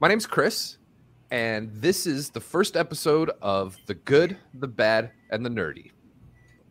[0.00, 0.78] My name's Chris,
[1.30, 5.90] and this is the first episode of The Good, the Bad, and the Nerdy.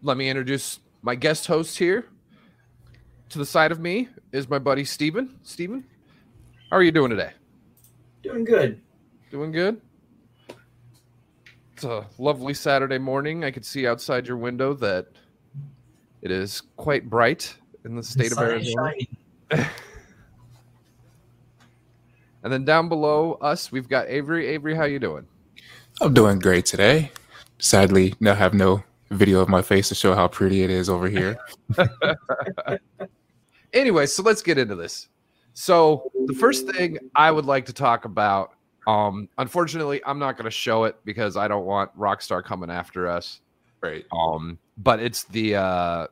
[0.01, 2.07] Let me introduce my guest host here.
[3.29, 5.37] To the side of me is my buddy Steven.
[5.43, 5.85] Steven,
[6.71, 7.33] how are you doing today?
[8.23, 8.81] Doing good.
[9.29, 9.79] Doing good?
[11.75, 13.43] It's a lovely Saturday morning.
[13.43, 15.05] I could see outside your window that
[16.23, 17.55] it is quite bright
[17.85, 18.93] in the state The of Arizona.
[22.43, 24.47] And then down below us, we've got Avery.
[24.47, 25.25] Avery, how you doing?
[26.01, 27.11] I'm doing great today.
[27.57, 31.09] Sadly, I have no video of my face to show how pretty it is over
[31.09, 31.37] here.
[33.73, 35.09] Anyway, so let's get into this.
[35.53, 38.53] So the first thing I would like to talk about,
[38.87, 43.07] um, unfortunately, I'm not going to show it because I don't want Rockstar coming after
[43.07, 43.41] us.
[43.81, 44.05] Right.
[44.11, 46.07] Um, but it's the uh,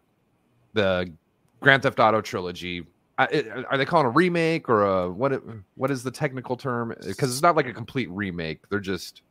[0.73, 1.11] the
[1.59, 2.85] Grand Theft Auto trilogy.
[3.17, 5.31] I, are they calling a remake or a what?
[5.33, 5.43] it-
[5.75, 6.93] What is the technical term?
[7.05, 8.67] Because it's not like a complete remake.
[8.69, 9.21] They're just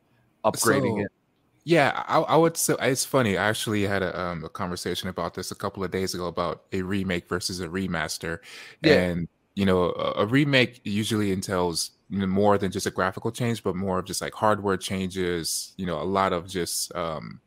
[0.43, 1.11] upgrading So, it.
[1.63, 3.37] Yeah, I, I would say it's funny.
[3.37, 6.63] I actually had a, um, a conversation about this a couple of days ago about
[6.71, 8.39] a remake versus a remaster.
[8.81, 8.93] Yeah.
[8.93, 13.31] And, you know, a, a remake usually entails you know, more than just a graphical
[13.31, 17.41] change, but more of just like hardware changes, you know, a lot of just um,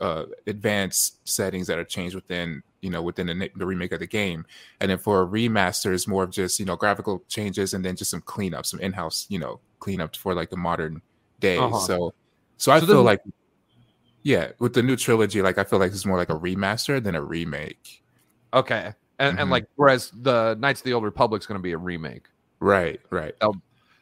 [0.00, 4.06] uh, advanced settings that are changed within, you know, within the, the remake of the
[4.06, 4.44] game.
[4.80, 7.96] And then for a remaster, it's more of just, you know, graphical changes and then
[7.96, 11.02] just some cleanup, some in house, you know, cleanup for like the modern
[11.40, 11.58] day.
[11.58, 11.78] Uh-huh.
[11.78, 12.14] So,
[12.56, 13.22] so I So feel then- like,
[14.22, 17.14] yeah, with the new trilogy, like I feel like it's more like a remaster than
[17.14, 18.02] a remake.
[18.52, 19.50] Okay, and, and Mhm.
[19.52, 22.24] like whereas the Knights of the Old Republic's going to be a remake.
[22.58, 23.34] Right, right.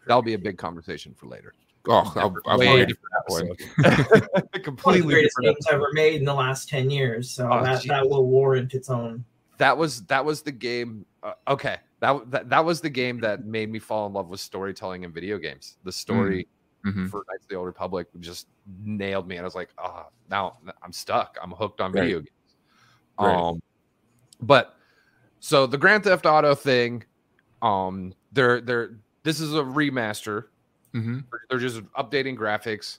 [0.06, 1.54] That'll be a big conversation for later.
[1.88, 3.48] Oh, I'll, I'll Way wait for that one.
[4.82, 5.56] One of the greatest different.
[5.56, 7.30] games ever made in the last 10 years.
[7.30, 7.88] So Oh, that, geez.
[7.88, 9.24] that will warrant its own.
[9.58, 13.44] that was that was the game uh, okay that, that that was the game that
[13.44, 16.46] made me fall in love with storytelling in video games the story
[16.86, 17.08] Mhm.
[17.10, 18.46] for knights of the old republic just
[18.84, 22.02] nailed me and i was like oh now i'm stuck i'm hooked on Right.
[22.02, 22.54] video games
[23.18, 23.34] Right.
[23.36, 23.60] um
[24.40, 24.76] but
[25.40, 27.02] so the grand theft auto thing
[27.60, 30.44] um they're they're this is a remaster
[30.94, 31.24] Mhm.
[31.50, 32.98] they're just updating graphics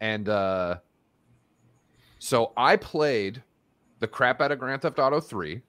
[0.00, 0.76] and uh
[2.18, 3.42] so i played
[4.00, 5.62] the crap out of grand theft auto 3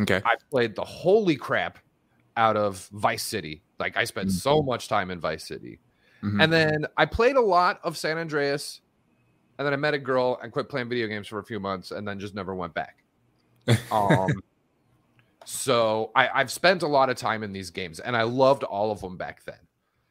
[0.00, 0.20] Okay.
[0.24, 1.78] I played the holy crap
[2.36, 3.62] out of Vice City.
[3.78, 5.80] Like I spent so much time in Vice City.
[6.22, 6.42] Mhm.
[6.42, 8.82] And then I played a lot of San Andreas.
[9.58, 11.92] And then I met a girl and quit playing video games for a few months
[11.92, 13.02] and then just never went back.
[13.90, 14.28] Um
[15.46, 18.90] so I, I've spent a lot of time in these games and I loved all
[18.90, 19.58] of them back then.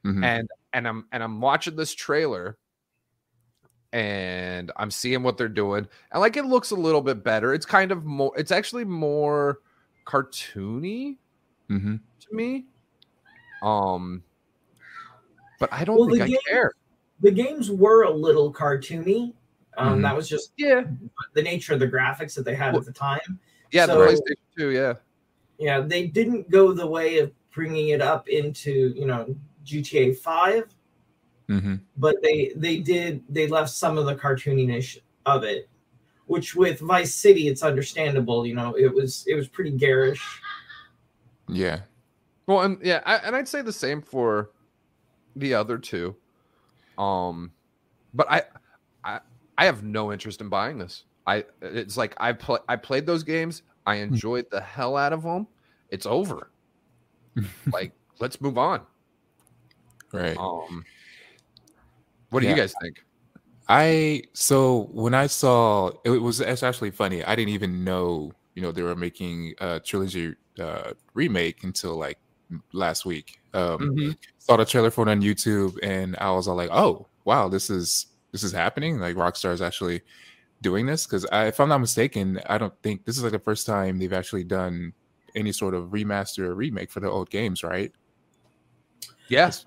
[0.04, 0.24] Mhm.
[0.26, 2.58] And and I'm and I'm watching this trailer
[3.94, 5.88] and I'm seeing what they're doing.
[6.12, 7.54] And like it looks a little bit better.
[7.54, 9.60] It's kind of more it's actually more
[10.06, 11.16] cartoony
[11.70, 12.00] Mhm.
[12.20, 12.66] to me.
[13.64, 14.22] Um,
[15.60, 16.74] but I don't Well, think I game- care.
[17.22, 19.34] The games were a little cartoony.
[19.78, 20.02] Um, Mhm.
[20.04, 20.84] That was just Yeah,
[21.34, 23.40] the nature of the graphics that they had Well- at the time.
[23.72, 24.70] yeah, the PlayStation Two.
[24.72, 24.94] Yeah,
[25.58, 29.34] Yeah, they didn't go the way of bringing it up into, you know,
[29.66, 30.76] GTA 5,
[31.50, 31.80] Mhm.
[31.98, 35.70] but they they did they left some of the cartooniness of it
[36.28, 40.42] which with vice city it's understandable you know it was it was pretty garish
[41.48, 41.82] Yeah.
[42.48, 44.50] well, and yeah, I, and I'd say the same for
[45.36, 46.16] the other two.
[46.98, 47.52] Um,
[48.14, 48.44] but I,
[49.04, 49.20] I,
[49.58, 51.04] I have no interest in buying this.
[51.28, 53.62] I, it's like I play, I played those games.
[53.86, 55.46] I enjoyed the hell out of them.
[55.90, 56.50] It's over.
[57.72, 58.82] like, let's move on.
[60.16, 60.38] Right.
[60.38, 60.84] Um,
[62.30, 63.04] what do you guys think?
[63.68, 67.24] I so when I saw it was it's actually funny.
[67.24, 72.20] I didn't even know you know they were making a trilogy uh, remake until like
[72.74, 73.40] last week.
[73.54, 74.18] Um, Mhm.
[74.38, 77.70] Saw the trailer for it on YouTube, and I was all like, "Oh, wow, this
[77.70, 79.00] is this is happening!
[79.00, 80.02] Like Rockstar is actually
[80.62, 83.66] doing this." Because if I'm not mistaken, I don't think this is like the first
[83.66, 84.94] time they've actually done
[85.36, 87.92] any sort of remaster or remake for the old games, right?
[89.28, 89.64] Yes.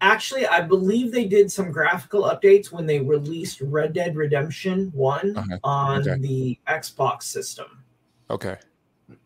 [0.00, 5.36] Actually i believe they did some graphical updates when they released red dead redemption 1
[5.36, 5.44] uh-huh.
[5.44, 6.20] Okay, on okay.
[6.20, 7.82] the xbox system
[8.28, 8.56] Okay.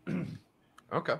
[0.93, 1.15] Okay.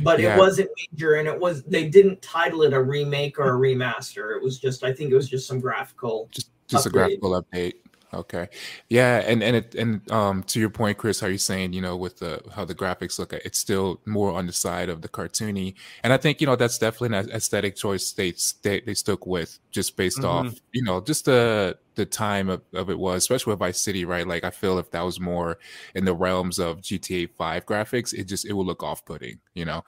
[0.00, 0.34] but Yeah.
[0.34, 4.36] it wasn't major and it was they didn't title it a remake or a remaster
[4.36, 7.74] it was just i think it was just some graphical just just a graphical update
[8.12, 8.48] okay.
[8.88, 11.96] Yeah and and it and um to your point chris how you're saying you know
[11.96, 15.74] with the how the graphics look it's still more on the side of the cartoony.
[16.02, 19.58] And i think you know that's definitely an aesthetic choice they they, they stuck with
[19.70, 23.58] just based off you know just the the time of, of it was especially with
[23.58, 24.26] vice city right?
[24.26, 25.58] Like i feel if that was more
[25.94, 29.84] in the realms of gta 5 graphics it just it would look off-putting you know?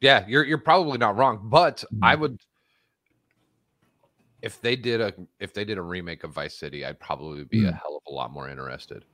[0.00, 2.40] Yeah, you're you're probably not wrong, but I would
[4.42, 7.64] if they did a if they did a remake of Vice City, I'd probably be
[7.64, 7.80] a Mm.
[7.80, 9.04] hell of a lot more interested.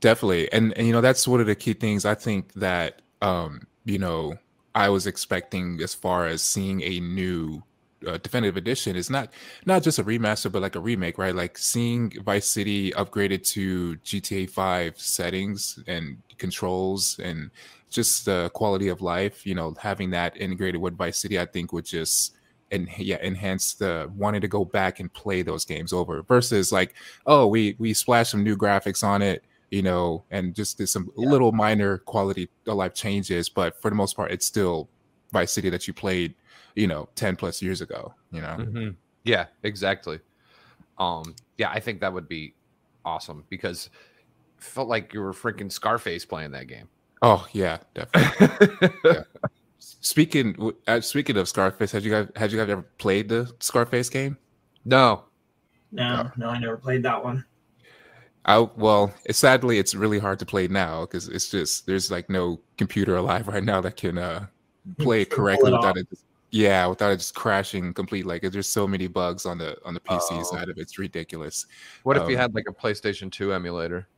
[0.00, 0.52] Definitely.
[0.52, 3.98] And, and you know, that's one of the key things I think that um, you
[3.98, 4.36] know,
[4.74, 7.62] I was expecting as far as seeing a new
[8.06, 9.32] uh, definitive edition is not
[9.64, 11.34] not just a remaster but like a remake, right?
[11.34, 17.50] Like seeing Vice City upgraded to GTA 5 settings and controls and
[17.90, 21.72] just the quality of life, you know, having that integrated with Vice City I think
[21.72, 22.34] would just
[22.70, 26.94] and yeah enhance the wanting to go back and play those games over versus like
[27.26, 31.10] oh we we splashed some new graphics on it you know, and just did some
[31.16, 31.28] Yeah.
[31.30, 34.88] little minor quality of life changes, but for the most part, it's still
[35.32, 36.36] Vice City that you played,
[36.76, 38.56] you know, 10 plus years ago, you know?
[38.56, 38.94] Mhm.
[39.24, 40.20] Yeah, exactly.
[40.98, 42.54] Um, yeah, I think that would be
[43.04, 43.90] awesome because
[44.58, 46.88] felt like you were freaking Scarface playing that game.
[47.20, 48.78] Oh yeah, definitely.
[50.00, 54.08] speaking uh, speaking of Scarface, had you guys had you guys ever played the Scarface
[54.08, 54.36] game?
[54.84, 55.24] no.
[55.92, 57.44] No, no, I never played that one.
[58.46, 62.28] I well, it's, sadly, it's really hard to play now because it's just there's like
[62.28, 64.46] no computer alive right now that can uh
[64.98, 65.96] play it Can correctly it without off.
[65.98, 66.10] it.
[66.10, 68.26] Just, yeah, without it just crashing complete.
[68.26, 70.42] Like there's so many bugs on the on the PC Oh.
[70.42, 70.80] side of it.
[70.80, 71.66] It's ridiculous.
[72.02, 74.08] What if you Um, had like a PlayStation 2 emulator?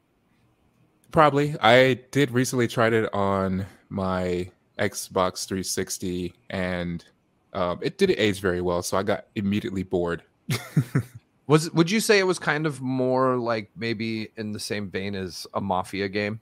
[1.13, 1.57] Probably.
[1.61, 7.05] I did recently tried it on my Xbox 360 and
[7.53, 10.23] um, it didn't age very well, so I got immediately bored.
[11.47, 15.15] Was would you say it was kind of more like maybe in the same vein
[15.15, 16.41] as a mafia game?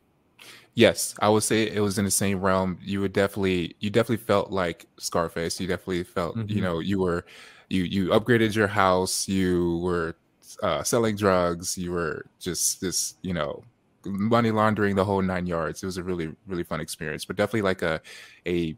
[0.75, 2.79] yes, I would say it was in the same realm.
[2.83, 5.61] You would definitely you definitely felt like Scarface.
[5.61, 6.63] You definitely felt, you Mhm.
[6.63, 7.25] know, you were
[7.69, 10.17] you you upgraded your house, you were
[10.63, 13.63] uh, selling drugs, you were just this, you know,
[14.05, 15.83] money laundering the whole nine yards.
[15.83, 18.01] It was a really really fun experience, but definitely like a
[18.47, 18.77] a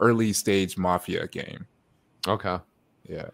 [0.00, 1.66] early stage mafia game.
[2.26, 2.58] Okay.
[3.08, 3.28] Yeah.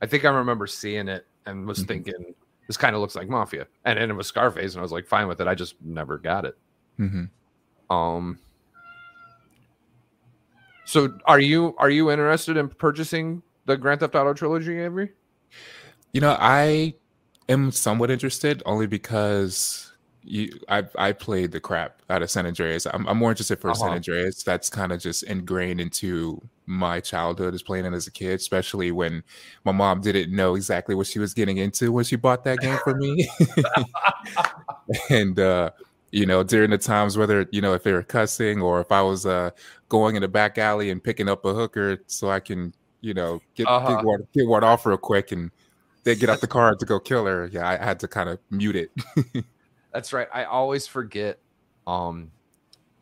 [0.00, 1.88] I think I remember seeing it and was Mhm.
[1.88, 2.34] thinking
[2.66, 3.66] this kind of looks like mafia.
[3.84, 5.46] And then it was Scarface and I was like fine with it.
[5.48, 6.56] I just never got it.
[6.96, 7.24] hmm
[7.90, 8.38] Um
[10.86, 15.12] So are you are you interested in purchasing the Grand Theft Auto trilogy, Avery?
[16.12, 16.94] You know, I
[17.48, 19.93] am somewhat interested only because
[20.24, 22.86] you I I played the crap out of San Andreas.
[22.86, 23.96] I'm, I'm more interested for San Uh-huh.
[23.96, 24.42] Andreas.
[24.42, 28.90] That's kind of just ingrained into my childhood as playing it as a kid, especially
[28.90, 29.22] when
[29.64, 32.78] my mom didn't know exactly what she was getting into when she bought that game
[32.82, 33.28] for me.
[35.10, 35.70] and uh
[36.10, 39.02] you know, during the times whether you know if they were cussing or if I
[39.02, 39.50] was uh
[39.88, 43.40] going in the back alley and picking up a hooker so I can you know
[43.56, 43.96] get Uh-huh.
[43.96, 45.50] get, one, get one off real quick and
[46.04, 47.46] they get out the car to go kill her.
[47.52, 48.90] Yeah, I had to kind of mute it.
[49.94, 50.28] That's right.
[50.32, 51.38] I always forget
[51.86, 52.30] um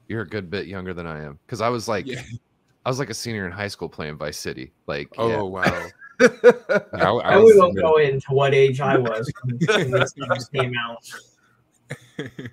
[0.08, 2.22] you're a good bit younger than I am cuz I was like Yeah.
[2.84, 4.72] I was like a senior in high school playing Vice City.
[4.86, 5.62] Like Oh wow!
[5.62, 5.88] yeah.
[6.94, 10.12] Yeah, I, I, I we won't go into what age I was when, when this
[10.12, 11.02] games came out.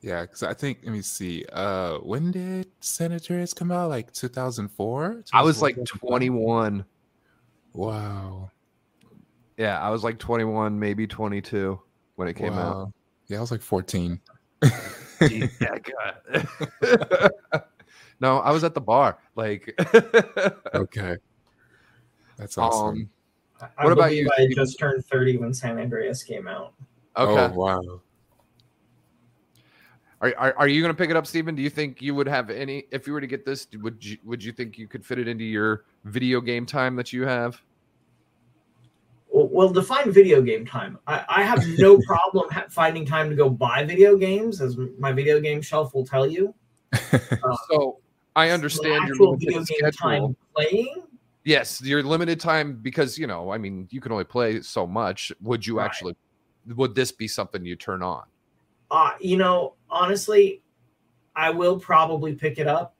[0.00, 1.44] yeah, because I think let me see.
[1.52, 3.90] Uh, when did San Andreas come out?
[3.90, 5.22] Like 2004.
[5.32, 6.84] I was like 21.
[7.74, 8.50] Wow.
[9.56, 11.78] Yeah, I was like 21, maybe 22
[12.16, 12.92] when it came out.
[13.32, 13.36] Wow.
[13.36, 14.20] Yeah, I was like 14.
[15.30, 15.78] yeah,
[16.80, 17.62] God.
[18.20, 19.18] no, I was at the bar.
[19.34, 19.74] Like,
[20.74, 21.16] okay,
[22.36, 22.88] that's awesome.
[22.88, 23.10] um,
[23.60, 26.74] I- I What about you, I just turned 30 when San Andreas came out.
[27.16, 27.52] okay.
[27.54, 28.00] Oh wow.
[30.20, 31.54] Are, are, are you going to pick it up, Steven?
[31.56, 34.18] Do you think you would have any, if you were to get this, would you,
[34.24, 37.60] would you think you could fit it into your video game time that you have?
[39.32, 40.98] Well, well define video game time.
[41.06, 45.10] I, I have no problem ha- finding time to go buy video games, as my
[45.12, 46.54] video game shelf will tell you.
[47.12, 47.98] Uh, So
[48.36, 50.10] I understand your actual video limited game schedule.
[50.10, 51.02] time playing.
[51.44, 55.32] Yes, your limited time because you know, I mean, you can only play so much.
[55.40, 55.86] Would you Right.
[55.86, 56.14] actually?
[56.66, 58.22] Would this be something you turn on?
[58.90, 60.62] Uh, you know, honestly,
[61.34, 62.94] I will probably pick it up.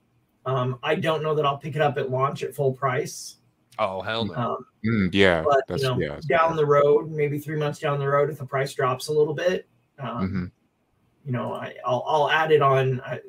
[0.45, 3.37] Um, I don't know that I'll pick it up at launch at full price.
[3.79, 4.33] Oh hell no!
[4.33, 6.19] Um, Mm, yeah, but that's you know, yeah.
[6.27, 9.33] down the road, maybe three months down the road, if the price drops a little
[9.33, 9.65] bit,
[9.97, 10.51] um, Mhm.
[11.25, 12.99] you know, I, I'll I'll add it on.
[13.01, 13.19] I,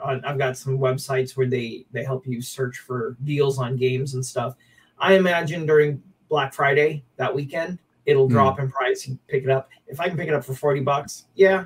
[0.00, 4.14] on I've got some websites where they they help you search for deals on games
[4.14, 4.54] and stuff.
[4.98, 8.34] I imagine during Black Friday that weekend, it'll Hmm.
[8.34, 9.06] drop in price.
[9.08, 9.68] You pick it up.
[9.88, 11.64] If I can pick it up for forty bucks, yeah,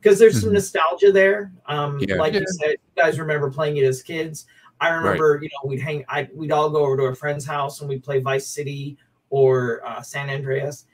[0.00, 0.54] because there's some Mhm.
[0.54, 1.52] nostalgia there.
[1.66, 2.16] Um, Yeah.
[2.16, 2.40] like Yeah.
[2.40, 4.46] you said, you guys remember playing it as kids.
[4.80, 6.04] I remember, you know, we'd hang.
[6.08, 8.98] I we'd all go over to a friend's house and we'd play Vice City
[9.30, 10.84] or uh, San Andreas,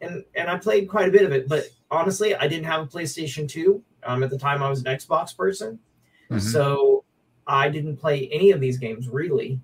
[0.00, 1.48] and and I played quite a bit of it.
[1.48, 3.82] But honestly, I didn't have a PlayStation Two.
[4.04, 5.78] Um, at the time, I was an Xbox person,
[6.30, 6.40] Mhm.
[6.40, 7.04] so
[7.46, 9.60] I didn't play any of these games really.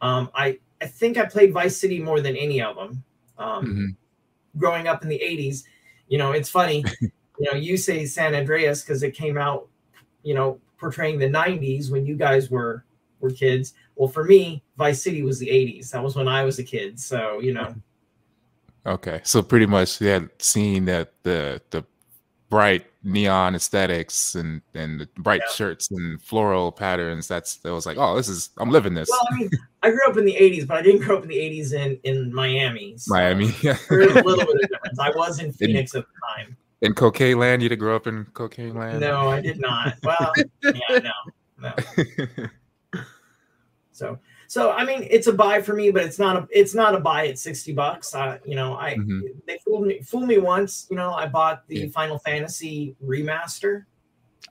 [0.00, 3.04] Um, I I think I played Vice City more than any of them.
[3.38, 4.58] Um, mm-hmm.
[4.58, 5.64] Growing up in the '80s,
[6.08, 6.84] you know, it's funny.
[7.00, 9.68] you know, you say San Andreas because it came out,
[10.22, 12.84] you know, portraying the '90s when you guys were
[13.26, 13.74] were kids.
[13.96, 15.90] Well, for me, Vice City was the '80s.
[15.90, 16.98] That was when I was a kid.
[17.00, 17.74] So you know.
[18.86, 21.84] Okay, so pretty much, yeah, seeing that the the
[22.48, 25.52] bright neon aesthetics and and the bright yeah.
[25.52, 27.26] shirts and floral patterns.
[27.26, 29.08] That's that was like, oh, this is I'm living this.
[29.10, 29.50] Well, I mean,
[29.82, 31.98] I grew up in the '80s, but I didn't grow up in the '80s in
[32.04, 32.96] in Miami.
[32.96, 33.76] So Miami, yeah.
[33.90, 34.98] A little bit of difference.
[34.98, 36.56] I was in Phoenix in, at the time.
[36.82, 39.00] In Cocaine Land, you did grow up in Cocaine Land?
[39.00, 39.94] No, I did not.
[40.02, 41.10] Well, yeah, no,
[41.58, 42.48] no.
[43.96, 46.94] So so I mean, it's a buy for me, but it's not a it's not
[46.94, 48.14] a buy at sixty bucks.
[48.14, 49.20] I you know I mm-hmm.
[49.46, 50.86] they fooled me fooled me once.
[50.90, 51.88] You know I bought the yeah.
[51.88, 53.84] Final Fantasy remaster,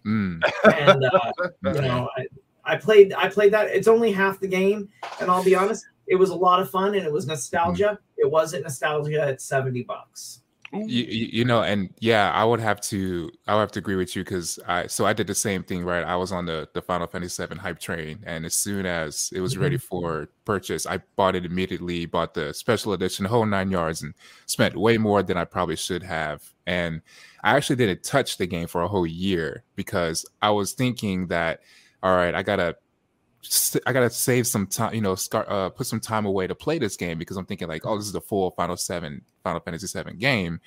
[0.06, 0.42] mm.
[0.74, 1.32] and uh,
[1.76, 2.26] you know I,
[2.66, 3.68] I played I played that.
[3.68, 4.90] It's only half the game,
[5.22, 8.00] and I'll be honest, it was a lot of fun and it was nostalgia.
[8.00, 8.00] Mm.
[8.18, 10.42] It wasn't nostalgia at seventy bucks.
[10.82, 14.16] You, you know, and yeah, I would have to I would have to agree with
[14.16, 16.04] you because I so I did the same thing, right?
[16.04, 19.42] I was on the the Final Fantasy VII hype train, and as soon as it
[19.42, 19.64] was mm-hmm.
[19.64, 22.06] ready for purchase, I bought it immediately.
[22.06, 24.14] Bought the special edition, the whole nine yards, and
[24.46, 26.44] spent way more than I probably should have.
[26.66, 27.02] And
[27.44, 31.62] I actually didn't touch the game for a whole year because I was thinking that,
[32.02, 32.78] all right, I gotta
[33.86, 36.80] I gotta save some time, you know, start, uh, put some time away to play
[36.80, 39.88] this game because I'm thinking like, oh, this is the full Final Seven, Final Fantasy
[39.88, 40.60] Seven game.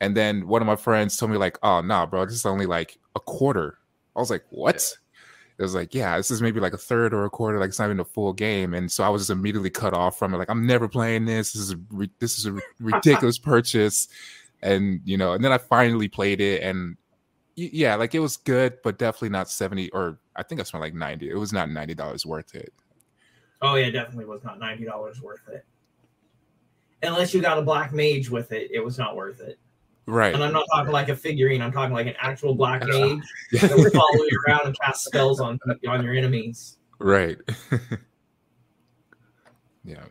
[0.00, 2.66] And then one of my friends told me like, oh, nah, bro, this is only
[2.66, 3.78] like a quarter.
[4.16, 4.96] I was like, what?
[5.58, 7.78] It was like, yeah, this is maybe like a third or a quarter, like it's
[7.78, 8.74] not even a full game.
[8.74, 10.38] And so I was just immediately cut off from it.
[10.38, 11.52] Like, I'm never playing this.
[11.52, 14.08] This is a, this is a ridiculous purchase.
[14.62, 16.96] And you know, and then I finally played it, and
[17.56, 20.94] yeah, like it was good, but definitely not 70 or I think I spent like
[20.94, 21.30] 90.
[21.30, 22.72] It was not $90 worth it.
[23.60, 25.64] Oh yeah, definitely was not $90 worth it.
[27.02, 29.58] Unless you got a black mage with it, it was not worth it.
[30.06, 30.34] Right.
[30.34, 33.22] And I'm not talking like a figurine, I'm talking like an actual black mage
[33.52, 35.58] that would follow you around and cast spells on
[35.88, 36.78] on your enemies.
[36.98, 37.38] Right.
[39.84, 40.04] yeah.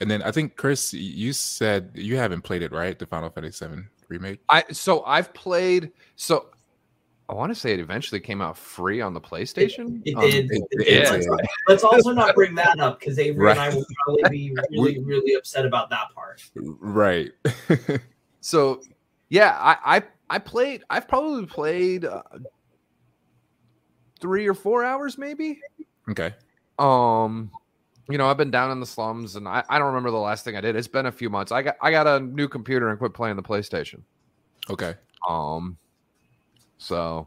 [0.00, 2.98] And then I think Chris, you said you haven't played it, right?
[2.98, 4.40] The Final Fantasy VII remake.
[4.48, 6.46] I so I've played so
[7.28, 10.02] I want to say it eventually came out free on the PlayStation.
[10.04, 10.50] It, it um, did.
[10.50, 11.10] It, it did.
[11.10, 11.26] Let's,
[11.68, 13.56] let's, also not bring that up because Avery right.
[13.56, 16.42] and I will probably be really, really upset about that part.
[16.54, 17.32] Right.
[18.40, 18.82] so,
[19.30, 20.84] yeah, I, I, I played.
[20.90, 22.22] I've probably played uh,
[24.20, 25.60] three or four hours, maybe.
[26.10, 26.34] Okay.
[26.78, 27.50] Um,
[28.10, 30.44] you know, I've been down in the slums, and I, I don't remember the last
[30.44, 30.76] thing I did.
[30.76, 31.52] It's been a few months.
[31.52, 34.02] I got I got a new computer and quit playing the PlayStation.
[34.68, 34.94] Okay.
[35.26, 35.78] Um
[36.84, 37.26] so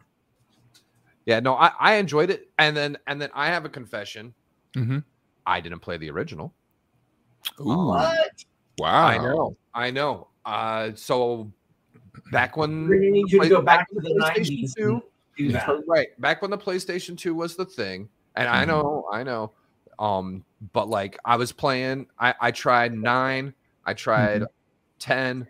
[1.25, 2.49] yeah, no, I, I enjoyed it.
[2.59, 4.33] And then and then I have a confession.
[4.75, 4.99] Mm-hmm.
[5.45, 6.53] I didn't play the original.
[7.59, 7.87] Ooh.
[7.87, 8.45] What?
[8.77, 9.05] Wow.
[9.07, 9.57] I know.
[9.73, 10.27] I know.
[10.45, 11.51] Uh so
[12.31, 16.07] back when we need you to go back to the 90s 2, right.
[16.21, 18.09] Back when the PlayStation 2 was the thing.
[18.35, 18.55] And mm-hmm.
[18.55, 19.51] I know, I know.
[19.97, 23.53] Um, but like I was playing, I, I tried nine,
[23.85, 24.99] I tried mm-hmm.
[24.99, 25.47] 10,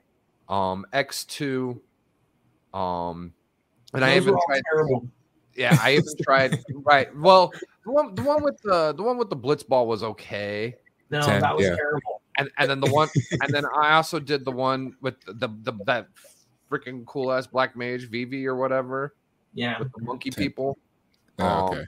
[0.48, 1.80] um, X2,
[2.74, 3.34] um,
[3.98, 4.62] and Those I even tried.
[4.72, 5.08] Terrible.
[5.56, 6.64] Yeah, I haven't tried.
[6.72, 7.16] Right.
[7.18, 7.52] Well,
[7.84, 10.76] the one, the one with the the one with the blitz ball was okay.
[11.10, 11.76] No, 10, that was yeah.
[11.76, 12.22] terrible.
[12.38, 13.10] And and then the one,
[13.42, 16.08] and then I also did the one with the the, the that
[16.70, 19.16] freaking cool ass black mage Vivi or whatever.
[19.54, 20.44] Yeah, with the monkey 10.
[20.44, 20.78] people.
[21.40, 21.86] Oh, um, okay.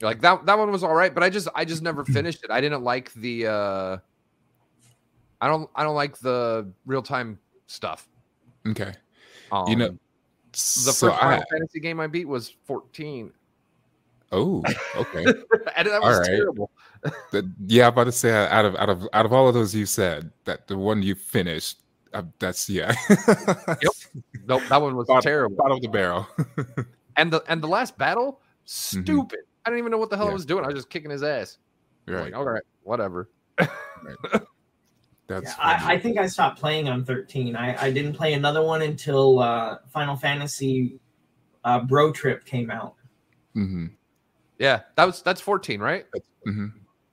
[0.00, 2.50] Like that that one was all right, but I just I just never finished it.
[2.50, 3.46] I didn't like the.
[3.48, 3.96] uh
[5.40, 8.08] I don't I don't like the real time stuff.
[8.64, 8.92] Okay.
[9.50, 10.00] Um, you know, um,
[10.52, 13.32] the so first Final Fantasy game I beat was 14.
[14.32, 14.62] Oh,
[14.96, 15.24] okay.
[15.76, 16.70] and that was terrible.
[17.32, 19.74] the, yeah, I'm about to say out of out of out of all of those
[19.74, 21.82] you said that the one you finished,
[22.14, 22.94] uh, that's yeah.
[23.08, 23.92] yep.
[24.46, 25.56] Nope, that one was bottom, terrible.
[25.56, 26.26] Bottom of the barrel.
[27.16, 29.00] and the and the last battle, mm-hmm.
[29.00, 29.40] stupid.
[29.40, 29.66] Mm-hmm.
[29.66, 30.32] I didn't even know what the hell yeah.
[30.32, 30.64] I was doing.
[30.64, 31.58] I was just kicking his ass.
[32.06, 32.24] Right.
[32.24, 33.28] Like, all right, whatever.
[33.58, 33.68] Right.
[35.40, 37.56] That's yeah, I, I, think I stopped playing on 13.
[37.56, 40.98] I, I didn't play another one until uh, Final Fantasy
[41.64, 42.94] uh, Bro Trip came out.
[43.56, 43.86] Mm-hmm.
[44.58, 46.06] Yeah, that was that's 14, right?
[46.46, 46.66] Mm-hmm.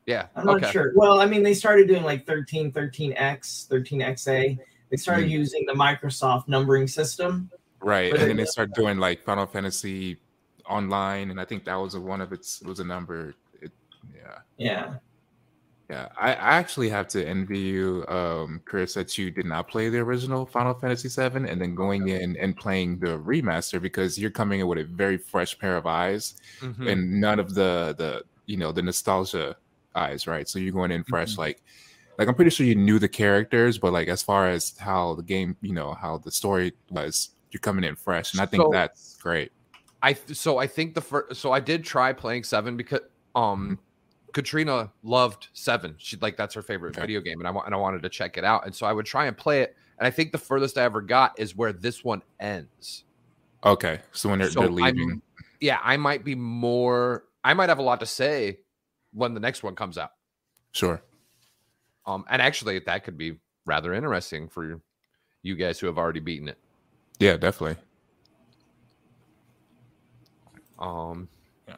[0.06, 0.72] Yeah, I'm not okay.
[0.72, 0.92] sure.
[0.96, 4.58] Well, I mean, they started doing like 13, 13X, 13XA.
[4.90, 5.32] They started mm-hmm.
[5.32, 7.52] using the Microsoft numbering system.
[7.82, 10.18] Right, and then they started doing like Final Fantasy
[10.68, 13.34] Online, and I think that was a, one of its it was a number.
[13.62, 13.72] It,
[14.16, 14.40] yeah.
[14.58, 14.96] Yeah.
[15.90, 19.90] Yeah, I, I actually have to envy you, um, Chris, that you did not play
[19.90, 24.30] the original Final Fantasy VII and then going in and playing the remaster because you're
[24.30, 26.88] coming in with a very fresh pair of eyes mm-hmm.
[26.88, 29.56] and none of the the you know the nostalgia
[29.96, 30.48] eyes, right?
[30.48, 31.42] So you're going in fresh, mm-hmm.
[31.42, 31.64] like
[32.20, 35.24] like I'm pretty sure you knew the characters, but like as far as how the
[35.24, 38.70] game, you know, how the story was, you're coming in fresh, and I think So-
[38.72, 39.52] that's great.
[40.04, 43.02] I th- so I think the first so I did try playing seven because
[43.36, 43.80] um
[44.34, 45.96] Katrina loved seven.
[45.98, 47.02] She like that's her favorite Okay.
[47.02, 49.06] video game, and I and I wanted to check it out, and so I would
[49.06, 49.76] try and play it.
[49.98, 53.04] And I think the furthest I ever got is where this one ends.
[53.66, 55.22] Okay, so when they're, So they're I'm- leaving,
[55.60, 57.26] Yeah, I might be more.
[57.44, 58.60] I might have a lot to say
[59.12, 60.12] when the next one comes out.
[60.72, 61.02] sure.
[62.06, 64.82] Um, and actually, that could be rather interesting for
[65.44, 66.58] you, guys who have already beaten it.
[67.20, 67.76] Yeah, definitely.
[70.80, 71.28] Um,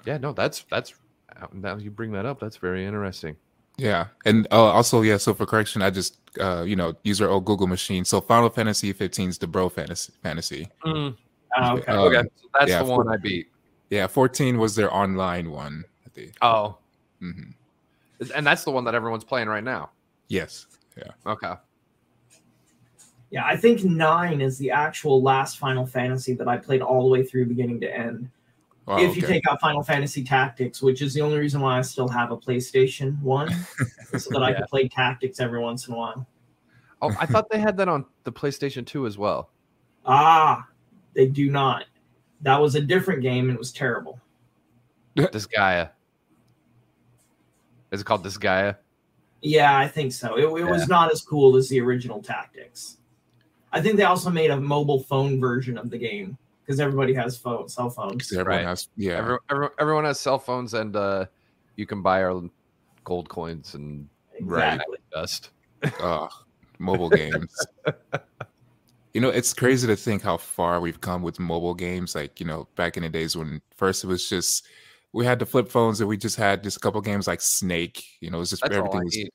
[0.05, 0.93] yeah, no, that's that's
[1.53, 2.39] now you bring that up.
[2.39, 3.35] That's very interesting.
[3.77, 5.17] Yeah, and uh, also yeah.
[5.17, 8.05] So for correction, I just uh, you know use our old Google machine.
[8.05, 10.13] So Final Fantasy 15 is the bro fantasy.
[10.21, 10.67] Fantasy.
[10.85, 11.13] Oh,
[11.59, 11.91] okay.
[11.91, 13.47] Uh, okay, so that's yeah, the one I beat.
[13.89, 15.83] Yeah, 14 was their online one.
[16.05, 16.35] I think.
[16.41, 16.77] Oh,
[17.21, 17.53] Mhm.
[18.35, 19.89] and that's the one that everyone's playing right now.
[20.27, 20.67] Yes.
[20.97, 21.11] Yeah.
[21.25, 21.53] Okay.
[23.31, 27.09] Yeah, I think nine is the actual last Final Fantasy that I played all the
[27.09, 28.29] way through beginning to end.
[28.91, 29.35] Wow, if you okay.
[29.35, 32.35] take out Final Fantasy Tactics, which is the only reason why I still have a
[32.35, 33.49] PlayStation One,
[34.17, 36.27] so that I can play Tactics every once in a while.
[37.01, 39.49] Oh, I thought they had that on the PlayStation 2 as well.
[40.05, 40.67] Ah,
[41.13, 41.85] they do not.
[42.41, 44.19] That was a different game and it was terrible.
[45.15, 45.91] Disgaea.
[47.91, 48.75] Is it called Disgaea?
[49.41, 50.37] Yeah, I think so.
[50.37, 50.69] It, it Yeah.
[50.69, 52.97] was not as cool as the original Tactics.
[53.71, 56.37] I think they also made a mobile phone version of the game
[56.71, 58.31] because everybody has phone cell phones.
[58.31, 58.65] everyone Right.
[58.67, 59.17] has yeah.
[59.17, 61.25] Every, every, everyone has cell phones, and uh,
[61.75, 62.41] you can buy our
[63.03, 64.07] gold coins and
[64.41, 64.73] Right.
[64.75, 64.97] Exactly.
[65.13, 65.49] dust.
[66.79, 67.53] mobile games.
[69.13, 72.15] you know, it's crazy to think how far we've come with mobile games.
[72.15, 74.65] Like, you know, back in the days when first it was just
[75.13, 78.03] we had the flip phones and we just had just a couple games like Snake.
[78.21, 79.29] You know, it was just That's all I everything was need.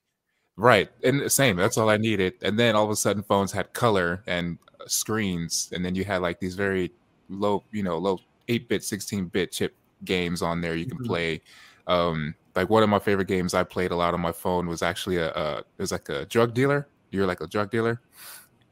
[0.56, 0.90] right.
[1.04, 2.34] And the same, that's all I needed.
[2.42, 6.04] And then all of a sudden phones had color and uh, screens, and then you
[6.04, 6.90] had like these very
[7.28, 11.06] low, you know, low 8-bit, 16-bit chip games on there you can Mhm.
[11.06, 11.40] play.
[11.86, 14.82] Um, like one of my favorite games I played a lot on my phone was
[14.82, 16.86] actually a, a it was like a drug dealer.
[17.10, 18.00] You're like a drug dealer,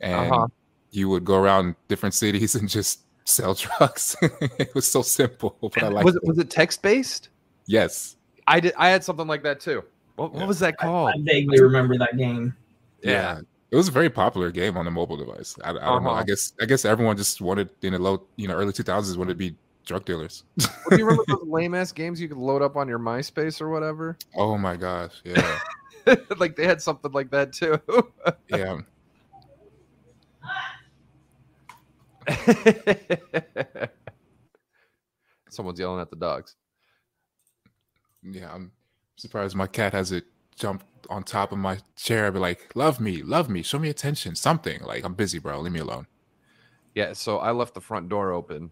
[0.00, 0.46] and Uh-huh.
[0.90, 4.16] you would go around different cities and just sell drugs.
[4.22, 7.28] it was so simple, but I like was it was it text based?
[7.66, 8.74] Yes, I did.
[8.76, 9.82] I had something like that too.
[10.16, 11.10] What, what was that called?
[11.10, 12.54] I vaguely remember that game.
[13.02, 13.40] yeah.
[13.74, 15.56] It was a very popular game on the mobile device.
[15.64, 16.10] I, I don't know.
[16.10, 16.20] Uh-huh.
[16.20, 19.18] I guess I guess everyone just wanted in the low, you know, early two thousands
[19.18, 20.44] wanted to be drug dealers.
[20.60, 23.60] Well, do you remember those lame ass games you could load up on your MySpace
[23.60, 24.16] or whatever?
[24.37, 25.58] oh my gosh, yeah,
[26.38, 27.80] like they had something like that too.
[28.48, 28.78] yeah.
[35.50, 36.54] Someone's yelling at the dogs.
[38.22, 38.70] Yeah, I'm
[39.16, 40.24] surprised my cat hasn't
[40.56, 42.26] jumped on top of my chair.
[42.26, 44.82] and Be like, love me, love me, show me attention, something.
[44.82, 45.60] Like, I'm busy, bro.
[45.60, 46.06] Leave me alone.
[46.94, 48.70] Yeah, so I left the front door open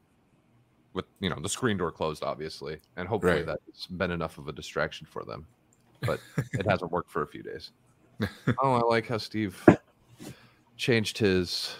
[0.94, 3.46] with you know the screen door closed, obviously, and hopefully Right.
[3.46, 5.46] that's been enough of a distraction for them.
[6.02, 6.20] But
[6.52, 7.72] it hasn't worked for a few days.
[8.62, 9.60] oh, I like how Steve
[10.76, 11.74] changed his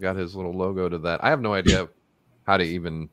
[0.00, 1.24] got his little logo to that.
[1.24, 1.88] I have no idea
[2.46, 3.08] how to even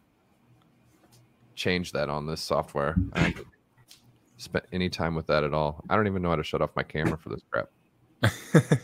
[1.56, 2.96] change that on this software.
[3.14, 3.34] I
[4.38, 5.84] spent any time with that at all.
[5.90, 7.70] I don't even know how to shut off my camera for this crap.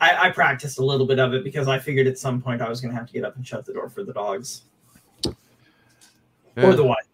[0.00, 2.68] I, I practiced a little bit of it because I figured at some point I
[2.68, 4.62] was going to have to get up and shut the door for the dogs
[6.56, 7.06] or the wife.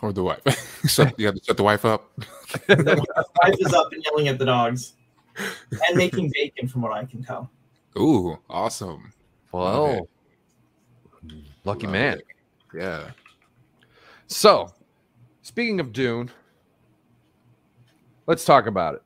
[0.00, 0.40] or the wife.
[0.86, 2.10] shut, you have to shut the wife up.
[2.66, 3.04] The
[3.42, 4.92] wife is up and yelling at the dogs
[5.36, 7.50] and making bacon, from what I can tell.
[7.98, 9.10] Ooh, awesome.
[9.52, 10.06] well,
[11.64, 12.18] lucky Love man.
[12.18, 12.26] it.
[12.74, 13.10] Yeah.
[14.26, 14.70] So,
[15.40, 16.30] speaking of Dune,
[18.32, 19.02] let's talk about it.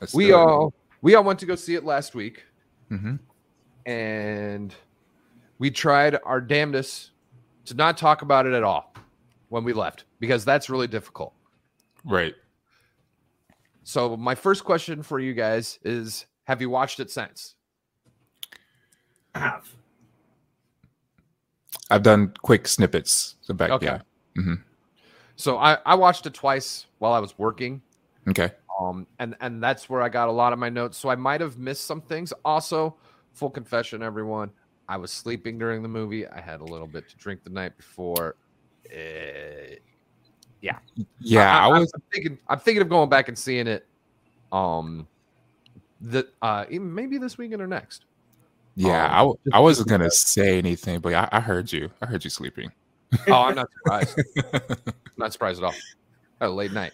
[0.00, 0.36] Let's we do it.
[0.36, 0.72] all
[1.02, 2.42] we all went to go see it last week,
[2.90, 3.18] Mhm.
[3.84, 4.74] and
[5.58, 7.10] we tried our damnedest
[7.66, 8.94] to not talk about it at all
[9.50, 11.34] when we left because that's really difficult.
[12.02, 12.34] Right.
[13.82, 17.56] So, my first question for you guys is: Have you watched it since?
[19.34, 19.68] I have.
[21.90, 23.36] I've done quick snippets.
[23.42, 23.84] So back, Okay.
[23.86, 24.00] yeah.
[24.36, 24.54] hmm
[25.36, 27.82] So, I I watched it twice while I was working.
[28.28, 28.50] Okay.
[28.80, 31.40] um and and that's where i got a lot of my notes so i might
[31.40, 32.96] have missed some things also
[33.32, 34.50] full confession everyone
[34.88, 37.76] i was sleeping during the movie i had a little bit to drink the night
[37.76, 38.36] before
[38.92, 39.76] Eh,
[40.60, 40.78] Yeah,
[41.58, 41.90] I, I, I- was.
[41.94, 43.86] I'm thinking i'm thinking of going back and seeing it
[44.52, 45.06] um
[46.00, 48.04] the uh maybe this weekend or next
[48.74, 51.90] Yeah, um, I, w- I wasn't gonna say anything, but I, I heard you.
[52.02, 52.70] I heard you sleeping.
[53.28, 54.18] oh i'm not surprised
[55.16, 55.74] not surprised at all.
[56.40, 56.92] Had a late night.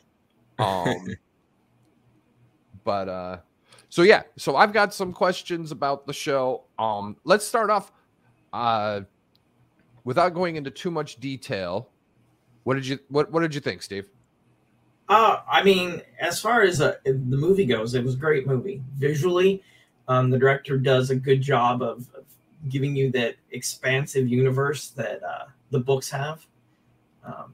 [0.59, 1.17] Um,
[2.85, 3.39] but uh,
[3.89, 6.65] so yeah, so I've got some questions about the show.
[6.79, 7.93] Um, let's start off
[8.53, 9.01] uh
[10.05, 11.91] without going into too much detail.
[12.63, 14.09] What did you what what did you think, Steve?
[15.09, 18.83] Uh, I mean, as far as uh, the movie goes, it was a great movie.
[18.97, 19.63] Visually,
[20.09, 22.25] um, the director does a good job of, of
[22.69, 26.45] giving you that expansive universe that uh, the books have.
[27.25, 27.53] Um,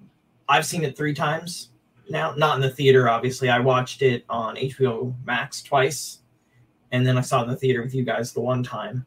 [0.49, 1.69] I've seen it three times
[2.11, 3.49] now, not in the theater, obviously.
[3.49, 6.19] I watched it on HBO Max twice,
[6.91, 9.07] and then I saw it in the theater with you guys the one time.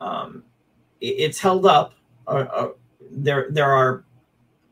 [0.00, 0.44] Um,
[1.00, 1.94] it, it's held up.
[2.26, 2.68] Uh, uh,
[3.10, 4.04] there, there are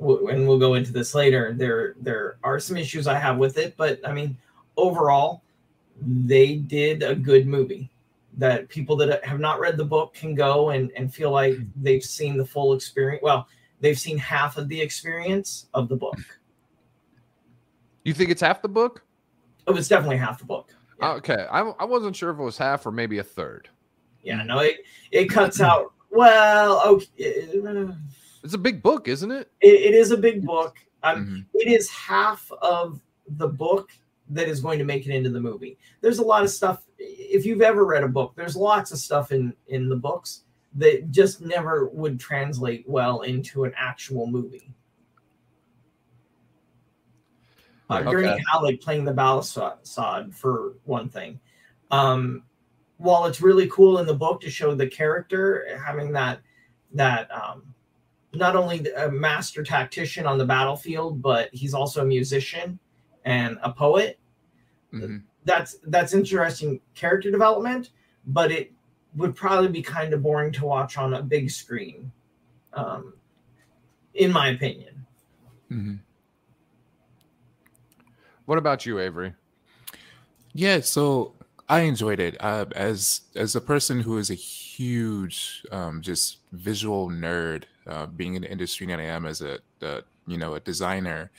[0.00, 1.52] and we'll go into this later.
[1.52, 4.36] There there are some issues I have with it, but I mean,
[4.76, 5.42] overall,
[6.00, 7.90] they did a good movie
[8.38, 12.02] that people that have not read the book can go and, and feel like they've
[12.02, 13.22] seen the full experience.
[13.22, 13.46] Well,
[13.80, 16.18] they've seen half of the experience of the book.
[18.04, 19.04] You think it's half the book?
[19.66, 20.70] It was definitely half the book.
[21.00, 21.12] Yeah.
[21.12, 23.68] Okay, I, I wasn't sure if it was half or maybe a third.
[24.22, 24.78] Yeah, no, it
[25.10, 25.92] it cuts out.
[26.10, 27.06] Well, okay,
[28.42, 29.50] it's a big book, isn't it?
[29.60, 30.76] it, it is a big book.
[31.02, 31.40] Um, mm-hmm.
[31.54, 33.00] it is half of
[33.36, 33.90] the book
[34.28, 35.78] that is going to make it into the movie.
[36.00, 36.82] There's a lot of stuff.
[36.98, 40.44] If you've ever read a book, there's lots of stuff in in the books
[40.76, 44.72] that just never would translate well into an actual movie.
[47.90, 48.10] Uh, okay.
[48.10, 51.40] Gurney Halleck playing the baliset for one thing.
[51.90, 52.44] Um,
[52.98, 56.40] while it's really cool in the book to show the character having that
[56.92, 57.74] that um,
[58.34, 62.78] not only a master tactician on the battlefield, but he's also a musician
[63.24, 64.18] and a poet.
[64.92, 65.18] Mm-hmm.
[65.44, 67.90] That's that's interesting character development,
[68.26, 68.72] but it
[69.16, 72.12] would probably be kind of boring to watch on a big screen,
[72.74, 73.14] um,
[74.14, 75.06] in my opinion.
[75.72, 75.94] Mm-hmm.
[78.50, 79.32] What about you, Avery?
[80.54, 81.34] Yeah, so
[81.68, 82.36] I enjoyed it.
[82.40, 88.34] Uh, as as a person who is a huge um, just visual nerd, uh, being
[88.34, 91.30] in the industry that I am as a, a, you know a designer,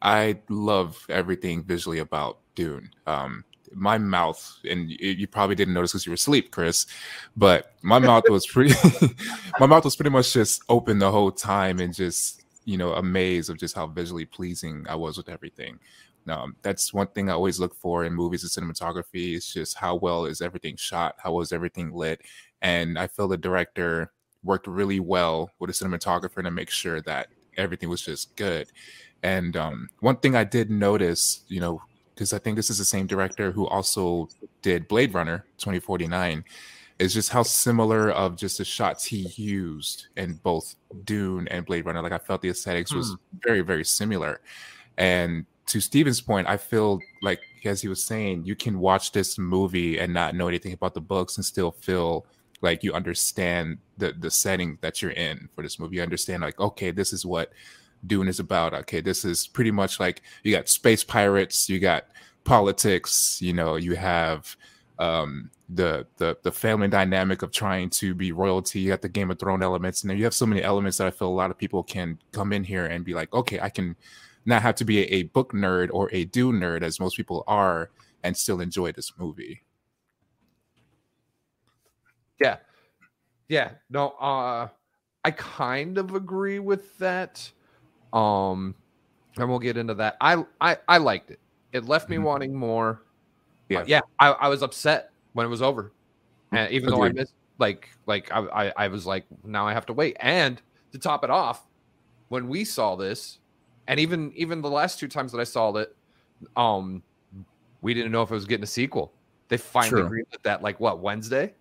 [0.00, 2.90] I love everything visually about Dune.
[3.04, 6.86] Um, my mouth, and you probably didn't notice because you were asleep, Chris,
[7.36, 8.74] but my mouth was pretty.
[9.58, 13.50] my mouth was pretty much just open the whole time and just you know amazed
[13.50, 15.80] of just how visually pleasing I was with everything.
[16.30, 19.34] Um, that's one thing I always look for in movies and cinematography.
[19.36, 22.22] It's just how well is everything shot, how well is everything lit,
[22.62, 24.12] and I feel the director
[24.42, 28.68] worked really well with a cinematographer to make sure that everything was just good.
[29.22, 31.82] And um, one thing I did notice, you know,
[32.14, 34.28] because I think this is the same director who also
[34.62, 36.44] did Blade Runner 2049,
[36.98, 41.86] is just how similar of just the shots he used in both Dune and Blade
[41.86, 42.02] Runner.
[42.02, 42.98] Like I felt the aesthetics hmm.
[42.98, 44.40] was very, very similar.
[44.98, 49.38] And to Steven's point, I feel like as he was saying, you can watch this
[49.38, 52.26] movie and not know anything about the books and still feel
[52.60, 55.96] like you understand the the setting that you're in for this movie.
[55.96, 57.52] You understand like, okay, this is what
[58.04, 58.74] Dune is about.
[58.74, 62.06] Okay, this is pretty much like you got space pirates, you got
[62.42, 64.56] politics, you know, you have
[64.98, 68.80] um the the the family dynamic of trying to be royalty.
[68.80, 71.06] You got the Game of Thrones elements, and then you have so many elements that
[71.06, 73.68] I feel a lot of people can come in here and be like, okay, I
[73.68, 73.94] can
[74.46, 77.44] not have to be a, a book nerd or a Dune nerd as most people
[77.46, 77.90] are
[78.22, 79.62] and still enjoy this movie.
[82.40, 82.56] Yeah.
[83.48, 83.72] Yeah.
[83.90, 84.68] No, uh
[85.24, 87.50] I kind of agree with that.
[88.12, 88.74] Um
[89.36, 90.16] and we'll get into that.
[90.20, 91.40] I I, I liked it.
[91.72, 92.24] It left me mm-hmm.
[92.24, 93.02] wanting more.
[93.68, 93.84] Yeah.
[93.86, 94.00] Yeah.
[94.18, 95.92] I, I was upset when it was over.
[96.52, 96.98] And even Agreed.
[96.98, 100.16] though I missed like like I, I I was like, now I have to wait.
[100.18, 100.60] And
[100.92, 101.66] to top it off,
[102.28, 103.38] when we saw this,
[103.90, 105.96] and even even the last two times that I saw it,
[106.56, 107.02] um,
[107.80, 109.12] we didn't know if it was getting a sequel.
[109.48, 111.54] They finally agreed with that, like what Wednesday?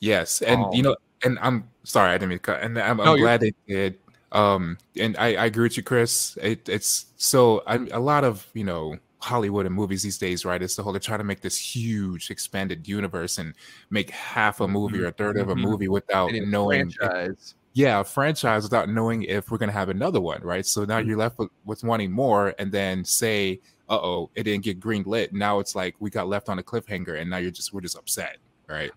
[0.00, 3.00] Yes, and um, you know, and I'm sorry I didn't mean to cut, and I'm,
[3.00, 4.00] I'm glad they did.
[4.32, 6.36] Um, and I, I agree with you, Chris.
[6.42, 10.60] It, it's so I, a lot of you know Hollywood and movies these days, right?
[10.60, 13.54] It's the whole they're trying to make this huge expanded universe and
[13.90, 15.04] make half a movie mm-hmm.
[15.04, 15.62] or a third of a mm-hmm.
[15.62, 16.90] movie without knowing.
[16.90, 20.66] Franchise yeah, a franchise without knowing if we're going to have another one, right?
[20.66, 24.64] So now you're left with, with wanting more, and then say, "Uh oh, it didn't
[24.64, 27.52] get green lit." Now it's like we got left on a cliffhanger, and now you're
[27.52, 28.90] just we're just upset, right?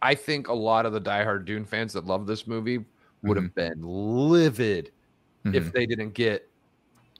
[0.00, 2.84] I think a lot of the diehard Dune fans that love this movie
[3.22, 3.44] would mm-hmm.
[3.44, 4.90] have been livid
[5.44, 5.54] mm-hmm.
[5.54, 6.48] if they didn't get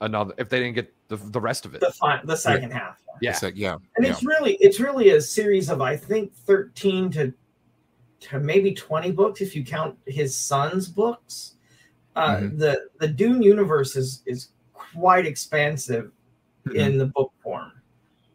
[0.01, 2.77] another, if they didn't get the, the rest of it, the, the second yeah.
[2.77, 2.97] half.
[3.19, 4.11] Yeah, like, yeah, and yeah.
[4.11, 7.33] it's really it's really a series of I think thirteen to to
[8.39, 11.55] maybe 20 books if you count his son's books.
[12.15, 12.57] Uh, mm-hmm.
[12.57, 16.11] The the Dune universe is is quite expansive
[16.67, 16.75] mm-hmm.
[16.75, 17.71] in the book form.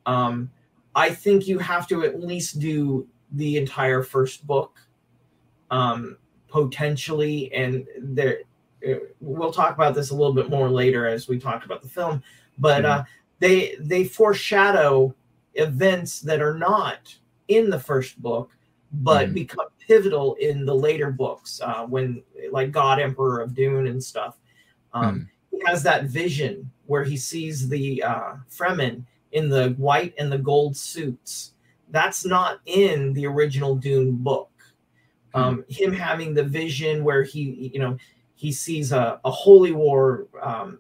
[0.06, 0.50] Um,
[0.94, 4.78] I think you have to at least do the entire first book,
[5.70, 6.16] um,
[6.48, 8.40] potentially, and there.
[8.88, 11.88] uh, We'll talk about this a little bit more later as we talk about the
[11.88, 12.22] film,
[12.58, 13.04] but uh,
[13.40, 15.14] they they foreshadow
[15.54, 17.14] events that are not
[17.48, 18.56] in the first book,
[18.92, 19.34] but Mhm.
[19.34, 24.36] become pivotal in the later books uh, when, like God Emperor of Dune and stuff.
[24.92, 30.30] Um, He has that vision where he sees the uh, Fremen in the white and
[30.30, 31.54] the gold suits.
[31.90, 34.50] That's not in the original Dune book.
[35.34, 37.96] Um, him having the vision where he, you know,
[38.34, 40.78] he sees a, a holy war um,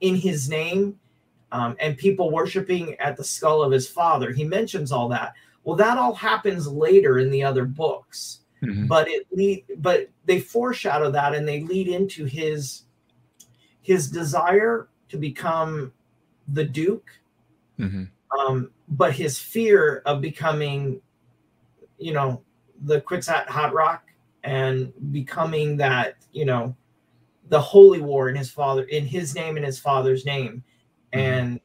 [0.00, 0.98] in his name
[1.50, 4.30] um, and people worshiping at the skull of his father.
[4.32, 5.34] He mentions all that.
[5.68, 8.88] Well, that all happens later in the other books, Mhm.
[8.88, 12.84] but it lead, but they foreshadow that and they lead into his
[13.82, 15.92] his desire to become
[16.54, 17.10] the Duke,
[17.78, 18.08] Mhm.
[18.38, 21.02] um, but his fear of becoming,
[21.98, 22.42] you know,
[22.86, 24.00] the Kwisatz Haderach
[24.44, 26.74] and becoming that, you know,
[27.50, 30.64] the holy war in his father, in his name and his father's name,
[31.12, 31.60] and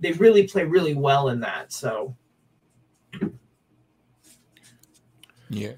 [0.00, 1.72] they really play really well in that.
[1.72, 2.16] So
[5.50, 5.72] Yeah.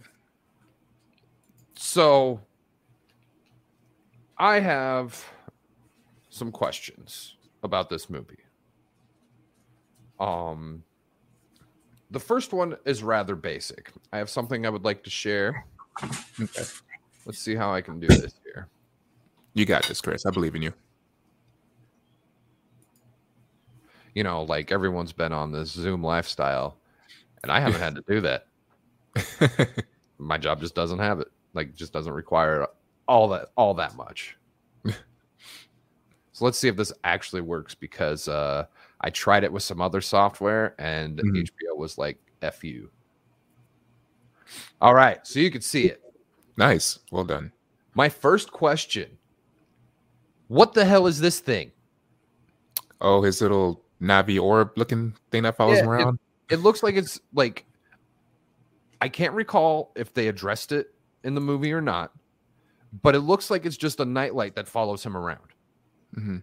[1.76, 2.40] So
[4.38, 5.24] I have
[6.28, 8.38] some questions about this movie.
[10.18, 10.83] Um
[12.11, 13.92] the first one is rather basic.
[14.12, 15.64] I have something I would like to share.
[16.02, 16.64] Okay.
[17.24, 18.68] Let's see how I can do this here.
[19.54, 20.26] You got this, Chris.
[20.26, 20.72] I believe in you.
[24.14, 26.78] You know, like everyone's been on this Zoom lifestyle,
[27.42, 28.46] and I haven't had to do that.
[30.18, 31.29] My job just doesn't have it.
[31.55, 32.66] Like, just doesn't require
[33.09, 34.37] all that all that much.
[36.33, 38.66] so let's see if this actually works because uh,
[39.01, 41.42] I tried it with some other software, and Mhm.
[41.49, 42.90] HBO was like, "F you."
[44.81, 46.03] All right, so you can see it.
[46.57, 46.99] nice.
[47.11, 47.53] Well done.
[47.94, 49.18] My first question:
[50.49, 51.73] What the hell is this thing?
[53.01, 56.18] Oh, his little Navi orb looking thing that follows Yeah, him it- around.
[56.51, 57.64] it looks like it's like
[59.00, 62.12] I can't recall if they addressed it in the movie or not,
[63.02, 65.40] but it looks like it's just a nightlight that follows him around.
[66.14, 66.38] hmm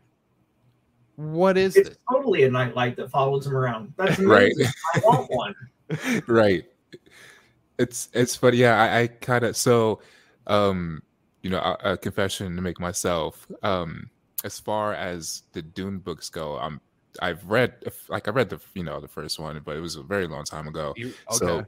[1.16, 1.80] What is it?
[1.82, 1.98] it's this?
[2.12, 3.94] totally a nightlight that follows him around.
[3.98, 4.54] That's Right.
[4.96, 5.56] I want one.
[6.28, 6.66] right.
[7.80, 8.58] It's it's funny.
[8.58, 10.02] Yeah, I, I kind of so,
[10.48, 11.04] um,
[11.44, 13.48] you know, a, a confession to make myself.
[13.62, 14.10] Um,
[14.44, 16.82] as far as the Dune books go, I'm
[17.22, 17.76] I've read
[18.10, 20.44] like I read the you know the first one, but it was a very long
[20.44, 20.94] time ago.
[20.98, 21.66] You- So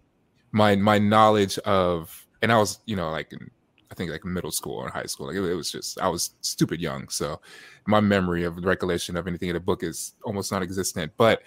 [0.51, 3.49] my my knowledge of and I was you know like in,
[3.91, 6.31] I think like middle school or high school like it, it was just I was
[6.41, 7.41] stupid young so
[7.87, 11.41] my memory of recollection of anything in the book is almost non-existent but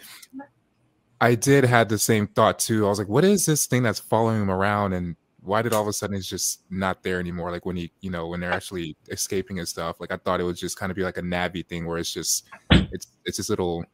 [1.21, 2.85] I did had the same thought too.
[2.85, 5.83] I was like what is this thing that's following him around and why did all
[5.83, 7.51] of a sudden it's just not there anymore?
[7.51, 10.45] Like when he you know when they're actually escaping and stuff like I thought it
[10.45, 13.51] would just kind of be like a Navi thing where it's just it's it's this
[13.51, 13.85] little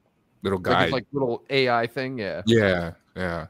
[0.43, 2.43] little guy it's like little AI thing, yeah.
[2.47, 3.47] yeah yeah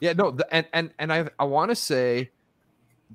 [0.00, 2.30] Yeah, no, the, and and and I I want to say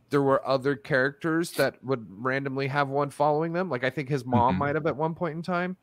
[0.10, 3.70] there were other characters that would randomly have one following them.
[3.70, 4.60] Like I think his mom Mhm.
[4.60, 5.78] might have at one point in time.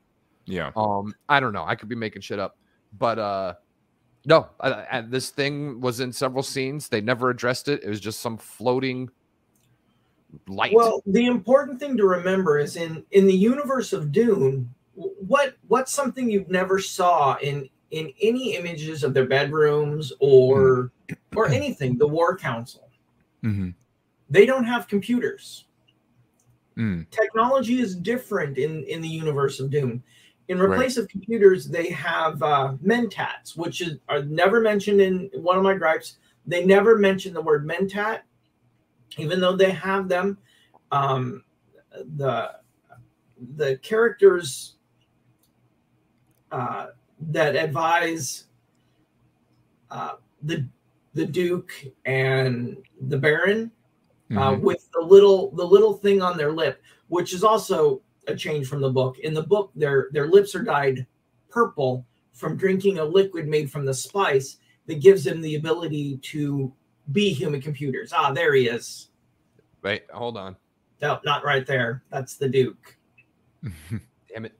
[0.46, 1.64] yeah Um, I don't know.
[1.64, 2.56] I could be making shit up,
[2.96, 3.54] but uh,
[4.24, 4.48] no.
[4.60, 6.88] I, I, this thing was in several scenes.
[6.88, 7.82] They never addressed it.
[7.84, 9.10] It was just some floating
[10.46, 10.72] light.
[10.74, 15.92] Well, the important thing to remember is in in the universe of Dune, what what's
[15.92, 20.92] something you've never saw in in any images of their bedrooms or
[21.34, 21.96] or anything.
[21.98, 22.88] The War Council.
[23.42, 23.70] hmm
[24.30, 25.66] They don't have computers.
[26.76, 27.08] Mm.
[27.10, 30.02] Technology is different in in the universe of Dune
[30.48, 30.70] In Right.
[30.70, 35.62] replace of computers, they have uh, mentats, which is are never mentioned in one of
[35.62, 36.18] my gripes.
[36.46, 38.20] They never mention the word mentat,
[39.18, 40.38] even though they have them.
[40.92, 41.44] Um,
[42.16, 42.60] the
[43.56, 44.76] the characters
[46.50, 46.88] uh,
[47.20, 48.44] that advise
[49.90, 50.66] uh, the
[51.14, 51.72] the Duke
[52.04, 52.76] and
[53.08, 53.70] the Baron
[54.32, 54.60] uh, Mhm.
[54.60, 58.80] with the little the little thing on their lip, which is also a change from
[58.82, 59.18] the book.
[59.20, 61.06] In the book, their their lips are dyed
[61.48, 62.04] purple
[62.34, 66.72] from drinking a liquid made from the spice that gives them the ability to
[67.12, 68.12] be human computers.
[68.14, 69.08] Ah, there he is.
[69.82, 70.56] Wait, hold on.
[71.00, 72.02] No, not right there.
[72.10, 72.96] That's the Duke.
[74.28, 74.52] Damn it.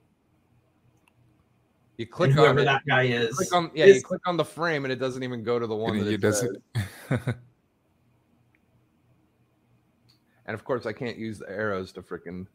[1.99, 3.35] You click and on whoever that guy is.
[3.35, 3.83] Click on yeah.
[3.83, 6.11] You click on the frame and it doesn't even go to the one And that
[6.11, 6.57] it it doesn't.
[10.45, 12.47] And of course, I can't use the arrows to freaking.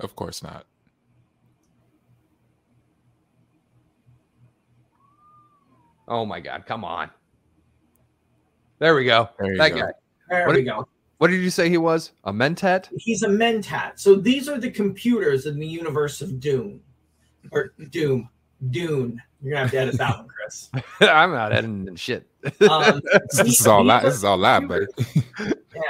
[0.00, 0.66] of course not.
[6.08, 7.10] Oh my god, come on.
[8.78, 9.28] There we go.
[9.38, 9.76] There you that go.
[9.80, 9.92] guy.
[10.28, 10.88] There What we did- go.
[11.18, 12.12] What did you say he was?
[12.24, 12.88] A mentat?
[12.96, 14.00] He's a mentat.
[14.00, 16.80] So these are the computers in the universe of Doom.
[17.52, 18.30] Or Doom.
[18.68, 19.20] Dune.
[19.42, 20.70] You're gonna have to edit that one, Chris.
[21.00, 22.26] I'm not editing shit.
[22.68, 23.00] Um,
[23.32, 24.02] This is all live.
[24.02, 24.86] This is all live, buddy.
[25.74, 25.82] Yeah.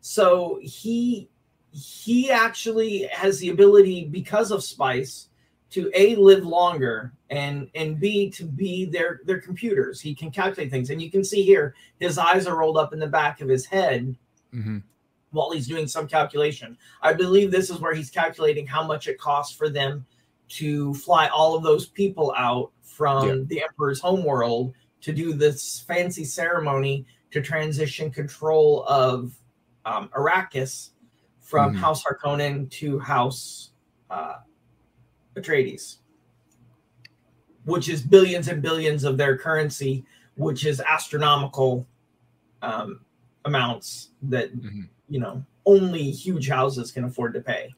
[0.00, 1.28] So he
[1.72, 5.28] he actually has the ability because of Spice
[5.70, 10.00] to a live longer and and b to be their their computers.
[10.00, 13.00] He can calculate things, and you can see here his eyes are rolled up in
[13.00, 14.16] the back of his head
[14.52, 14.78] hmm
[15.34, 16.78] while he's doing some calculation.
[17.02, 20.06] I believe this is where he's calculating how much it costs for them
[20.54, 23.34] to fly all of those people out from Yeah.
[23.46, 29.34] the Emperor's homeworld to do this fancy ceremony to transition control of
[29.84, 30.90] um, Arrakis
[31.40, 31.78] from Mhm.
[31.78, 33.72] House Harkonnen to House
[34.10, 34.36] uh,
[35.36, 35.98] Atreides,
[37.64, 40.04] which is billions and billions of their currency,
[40.36, 41.86] which is astronomical
[42.62, 43.00] um,
[43.44, 44.88] amounts that Mhm.
[45.08, 47.74] you know only huge houses can afford to pay.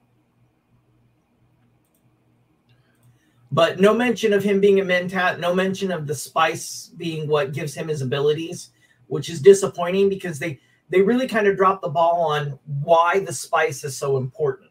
[3.56, 7.54] But no mention of him being a mentat, no mention of the spice being what
[7.54, 8.68] gives him his abilities,
[9.06, 13.32] which is disappointing because they they really kind of dropped the ball on why the
[13.32, 14.70] spice is so important.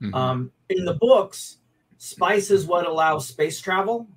[0.00, 0.14] Mhm.
[0.14, 1.58] Um, in the books,
[1.98, 4.08] spice is what allows space travel.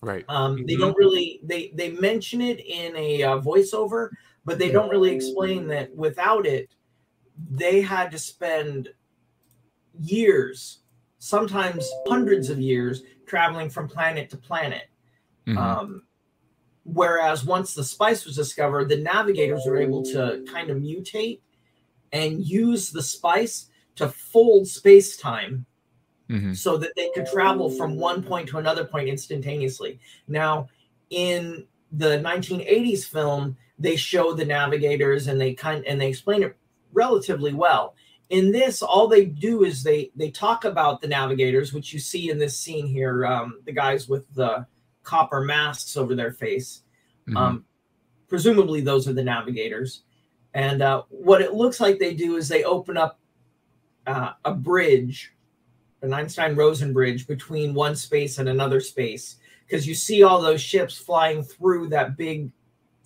[0.00, 0.24] right.
[0.28, 0.80] Um, they Mhm.
[0.80, 4.10] don't really they they mention it in a uh, voiceover,
[4.44, 6.68] but they don't really explain that without it,
[7.50, 8.92] they had to spend
[10.00, 10.80] years,
[11.20, 14.88] sometimes hundreds of years, traveling from planet to planet.
[15.46, 15.56] Mhm.
[15.56, 16.02] Um,
[16.84, 21.40] whereas once the spice was discovered, the navigators were able to kind of mutate
[22.12, 25.66] and use the spice to fold space time
[26.28, 26.56] Mhm.
[26.56, 29.98] so that they could travel from one point to another point instantaneously.
[30.28, 30.68] Now,
[31.10, 36.56] in the 1980s film, they show the navigators and they kind and they explain it
[36.92, 37.94] relatively well.
[38.34, 42.30] In this, all they do is they they talk about the navigators, which you see
[42.30, 44.66] in this scene here, um, the guys with the
[45.04, 46.82] copper masks over their face.
[47.28, 47.36] Mhm.
[47.36, 47.64] Um,
[48.26, 50.02] presumably, those are the navigators.
[50.52, 53.20] And uh, what it looks like they do is they open up
[54.08, 55.32] uh, a bridge,
[56.02, 60.60] an Einstein Rosen bridge between one space and another space, because you see all those
[60.60, 62.50] ships flying through that big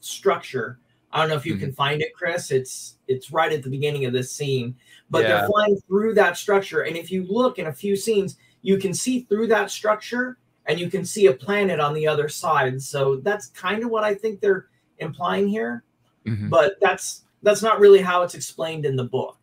[0.00, 0.78] structure.
[1.12, 2.50] I don't know if you can find it, Chris.
[2.50, 4.76] It's it's right at the beginning of this scene,
[5.10, 5.28] but Yeah.
[5.28, 6.82] they're flying through that structure.
[6.82, 10.78] And if you look in a few scenes, you can see through that structure and
[10.78, 12.82] you can see a planet on the other side.
[12.82, 14.66] So that's kind of what I think they're
[14.98, 15.82] implying here,
[16.26, 16.50] Mhm.
[16.50, 19.38] but that's that's not really how it's explained in the book.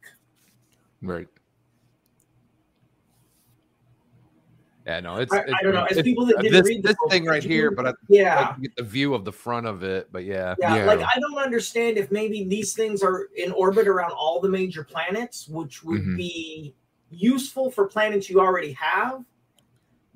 [1.02, 1.28] Right.
[4.86, 5.34] Yeah, no, it's.
[5.34, 5.86] I, it's I don't know.
[5.86, 8.50] As it's- people that didn't this, read this book, thing right here, but I yeah,
[8.50, 10.10] like get the view of the front of it.
[10.12, 10.86] But yeah, yeah, Yeah.
[10.86, 14.84] Like I don't understand if maybe these things are in orbit around all the major
[14.84, 16.18] planets, which would Mhm.
[16.18, 16.76] be
[17.10, 19.24] useful for planets you already have.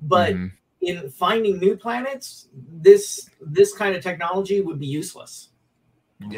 [0.02, 0.52] But Mhm.
[0.82, 5.48] in finding new planets, this this kind of technology would be useless.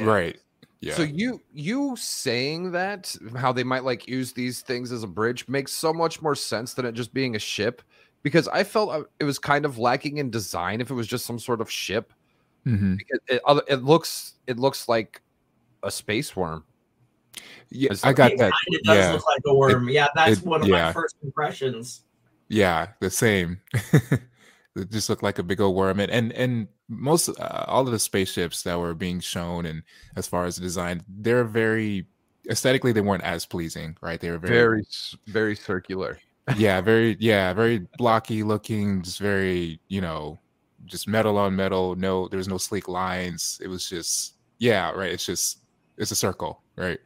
[0.01, 0.39] right.
[0.81, 0.95] Yeah.
[0.95, 5.47] So you you saying that how they might like use these things as a bridge
[5.49, 7.83] makes so much more sense than it just being a ship
[8.23, 11.27] because I felt uh, it was kind of lacking in design if it was just
[11.27, 12.13] some sort of ship.
[12.67, 12.99] Mhm.
[12.99, 15.21] Because It, it looks it looks like
[15.83, 16.65] a space worm.
[17.71, 18.53] Yeah, I got it that.
[18.53, 19.13] kind of does Yeah.
[19.13, 19.89] look like a worm.
[19.89, 22.03] yeah, that's it- one of my first impressions.
[22.49, 23.61] Yeah, the same.
[24.77, 27.91] it just looked like a big old worm, and and, and most uh, all of
[27.93, 29.83] the spaceships that were being shown, and
[30.17, 32.07] as far as the design, they're very
[32.51, 34.21] aesthetically they weren't as pleasing, right?
[34.21, 34.85] They were very, Very
[35.29, 36.19] very circular.
[36.57, 40.39] Yeah, very yeah, very blocky looking, just very you know,
[40.87, 41.95] just metal on metal.
[41.97, 43.61] No, there was no sleek lines.
[43.63, 45.11] It was just yeah, right.
[45.13, 45.61] It's just
[45.99, 46.99] it's a circle, right?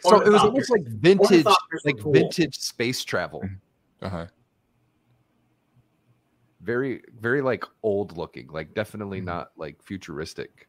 [0.00, 0.70] So it was almost Ornithopters.
[0.70, 1.46] like vintage
[1.84, 2.12] like cool.
[2.12, 3.42] vintage space travel.
[4.02, 4.26] Uh huh.
[6.60, 9.24] Very very like old looking, like definitely Mhm.
[9.26, 10.68] not like futuristic.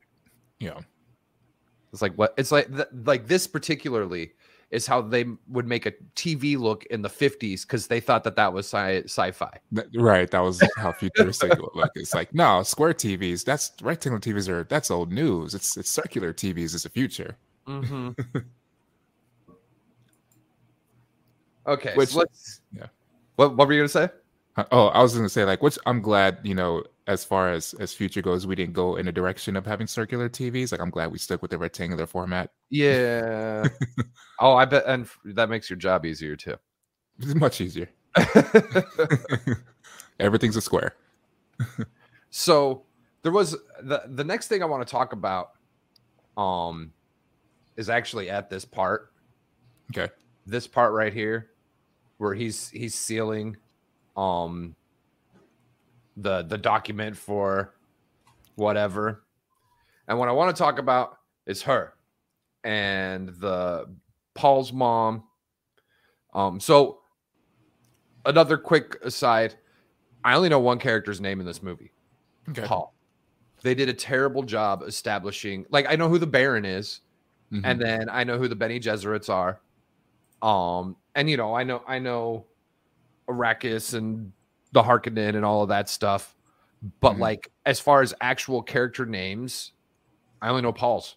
[0.60, 0.80] Yeah.
[1.92, 4.34] It's like what it's like th- like this particularly
[4.74, 8.36] is how they would make a TV look in the 50s because they thought that
[8.36, 9.52] that was sci- sci-fi.
[9.96, 10.30] Right.
[10.32, 11.92] That was how futuristic it looked look.
[11.96, 13.46] It's like no square TVs.
[13.46, 15.54] That's rectangular TVs are that's old news.
[15.54, 17.38] It's it's circular TVs is the future.
[17.68, 18.12] Mm-hmm.
[21.68, 22.62] okay, Which- so let's.
[22.76, 22.88] yeah.
[23.36, 24.10] What what were you gonna say?
[24.58, 27.74] Uh, Oh, I was gonna say like, which I'm glad you know, as far as
[27.76, 30.72] as future goes, we didn't go in a direction of having circular TVs.
[30.72, 32.52] Like, I'm glad we stuck with the rectangular format.
[32.70, 33.68] Yeah.
[34.40, 36.56] oh, I bet, and that makes your job easier too.
[37.20, 37.90] It's much easier.
[40.20, 40.96] Everything's a square.
[42.30, 42.84] so
[43.22, 43.52] there was
[43.82, 45.52] the the next thing I want to talk about
[46.38, 46.92] um
[47.76, 49.12] is actually at this part.
[49.92, 50.12] Okay.
[50.46, 51.50] This part right here
[52.18, 53.58] where he's he's sealing
[54.16, 54.76] um
[56.18, 57.74] the the document for
[58.56, 59.24] whatever.
[60.08, 61.94] And what I want to talk about is her
[62.64, 63.86] and the
[64.36, 65.24] Paul's mom.
[66.34, 67.00] Um so
[68.26, 69.56] another quick aside,
[70.24, 71.92] I only know one character's name in this movie.
[72.50, 72.64] Okay.
[72.66, 72.94] Paul.
[73.62, 77.02] They did a terrible job establishing like I know who the Baron is,
[77.52, 77.62] Mhm.
[77.64, 79.60] and then I know who the Bene Gesserits are.
[80.42, 82.46] Um, and you know, I know I know
[83.30, 84.34] Arrakis and
[84.74, 86.36] the Harkonnen and all of that stuff.
[87.00, 87.20] But Mhm.
[87.20, 89.72] like as far as actual character names,
[90.42, 91.16] I only know Paul's.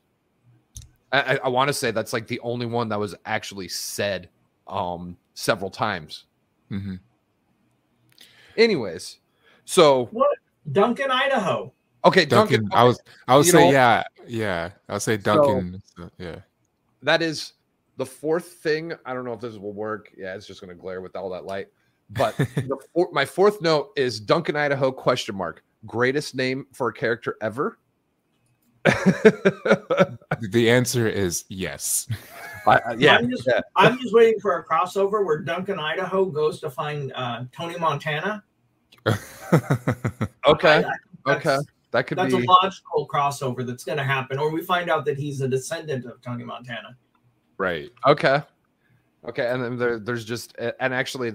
[1.12, 4.28] I, I, I want to say that's like the only one that was actually said
[4.68, 6.24] um several times.
[6.70, 6.94] Mm-hmm.
[8.56, 9.18] Anyways,
[9.64, 10.10] so
[10.72, 11.72] Duncan, Idaho.
[12.04, 14.70] okay, Duncan, Duncan, I was I would You say know- yeah, yeah.
[14.88, 15.82] I'll say Duncan.
[15.96, 16.40] so- yeah.
[17.02, 17.52] that is
[17.96, 18.92] the fourth thing.
[19.04, 20.10] I don't know if this will work.
[20.16, 21.68] Yeah, it's just going to glare with all that light.
[22.10, 26.92] But the four, my fourth note is Duncan Idaho question mark greatest name for a
[26.92, 27.78] character ever.
[30.50, 32.06] The answer is yes.
[32.66, 33.60] I- I- yeah, I'm just, yeah.
[33.74, 38.42] I'm just waiting for a crossover where Duncan, Idaho goes to find uh, Tony Montana.
[40.46, 40.90] Okay, I-
[41.26, 41.56] I okay,
[41.92, 45.04] that could That's be a logical crossover that's going to happen, or we find out
[45.06, 46.96] that he's a descendant of Tony Montana.
[47.58, 47.90] right.
[48.06, 48.42] okay,
[49.28, 49.48] okay.
[49.48, 51.32] And then there, there's just and actually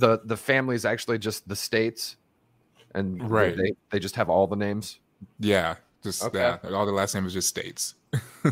[0.00, 2.16] the, the family is actually just the states,
[2.94, 3.56] and Right.
[3.56, 4.98] they they just have all the names.
[5.38, 5.76] Yeah.
[6.02, 6.38] Just Okay.
[6.38, 6.58] yeah.
[6.72, 7.94] All the last name is just states.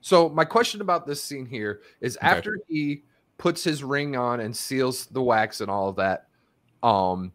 [0.00, 2.26] So my question about this scene here is Okay.
[2.26, 3.02] after he
[3.36, 6.28] puts his ring on and seals the wax and all of that,
[6.82, 7.32] um,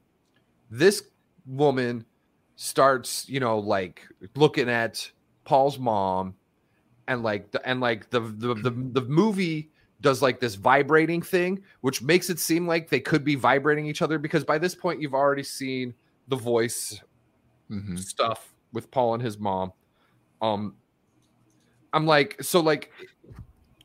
[0.71, 1.03] this
[1.45, 2.05] woman
[2.55, 5.11] starts, you know, like looking at
[5.45, 6.35] Paul's mom,
[7.07, 9.69] and like the and like the the the, the movie
[10.03, 14.03] does like this vibrating thing, which makes it seem like they could be vibrating each
[14.03, 15.95] other because by this point you've already seen
[16.27, 17.01] the voice
[17.71, 17.97] Mhm.
[17.97, 19.73] stuff with Paul and his mom.
[20.41, 20.75] Um
[21.93, 22.91] I'm like so like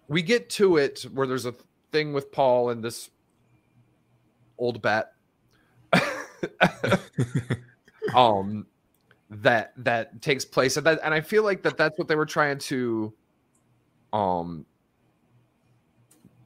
[0.08, 1.54] we get to it where there's a
[1.92, 3.10] thing with Paul and this
[4.58, 5.12] old bat
[8.16, 8.66] um
[9.30, 12.26] that that takes place and that and I feel like that that's what they were
[12.26, 13.14] trying to
[14.12, 14.66] um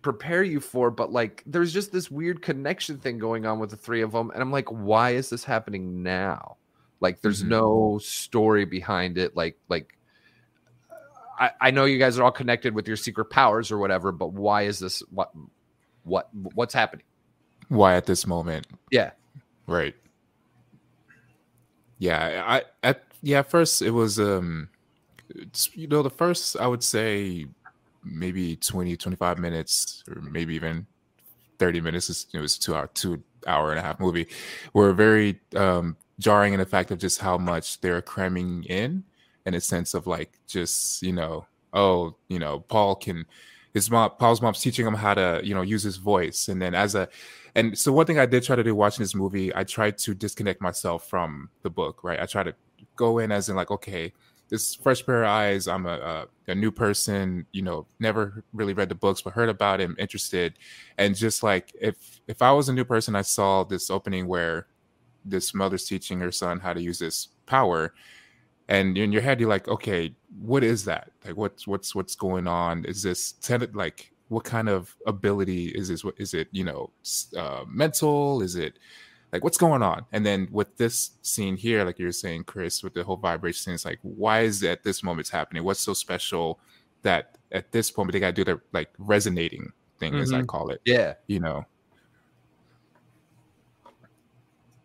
[0.02, 3.76] prepare you for but like there's just this weird connection thing going on with the
[3.76, 6.56] three of them and I'm like why is this happening now
[7.00, 7.48] like there's Mhm.
[7.48, 9.96] no story behind it like like
[11.38, 14.32] I, I know you guys are all connected with your secret powers or whatever but
[14.32, 15.30] why is this what
[16.02, 17.04] what what's happening
[17.68, 18.66] Why at this moment?
[18.90, 19.12] yeah
[19.68, 19.94] Right.
[21.98, 24.68] Yeah, I at yeah, first it was um
[25.74, 27.46] you know, the first I would say
[28.04, 30.86] maybe 20 25 minutes or maybe even
[31.58, 32.26] 30 minutes.
[32.32, 34.26] It was 2 hour 2 hour and a half movie.
[34.72, 39.04] Were very um jarring in the fact of just how much they're cramming in
[39.46, 43.24] in a sense of like just, you know, oh, you know, Paul can
[43.74, 46.48] his mom Paul's mom's teaching him how to, you know, use his voice.
[46.48, 47.08] And then as a
[47.54, 50.14] and so one thing I did try to do watching this movie, I tried to
[50.14, 52.20] disconnect myself from the book, right?
[52.20, 52.54] I try to
[52.96, 54.12] go in as in like, okay,
[54.52, 55.66] this fresh pair of eyes.
[55.66, 59.48] I'm a, a a new person, you know, never really read the books, but heard
[59.48, 60.58] about him, interested,
[60.98, 64.66] and just like if if I was a new person, I saw this opening where
[65.24, 67.94] this mother's teaching her son how to use this power,
[68.68, 71.12] and in your head you're like, okay, what is that?
[71.24, 72.84] Like, what's what's what's going on?
[72.84, 73.34] Is this
[73.72, 76.04] like what kind of ability is this?
[76.04, 76.48] What is it?
[76.52, 76.90] You know,
[77.38, 78.42] uh, mental?
[78.42, 78.78] Is it
[79.32, 80.04] like what's going on?
[80.12, 83.84] And then with this scene here, like you're saying, Chris, with the whole vibration, it's
[83.84, 85.64] like, why is it at this moment it's happening?
[85.64, 86.60] What's so special
[87.02, 90.46] that at this point they got to do the like resonating thing, as I Mhm.
[90.46, 90.80] call it?
[90.84, 91.64] yeah You know,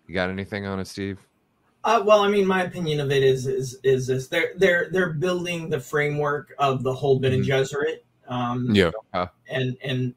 [0.08, 1.20] you got anything on it steve
[1.84, 5.14] Uh, well, I mean, my opinion of it is is is this: they're they're they're
[5.14, 7.46] building the framework of the whole Bene Mhm.
[7.46, 8.92] Gesserit, um, yeah,
[9.48, 10.14] and and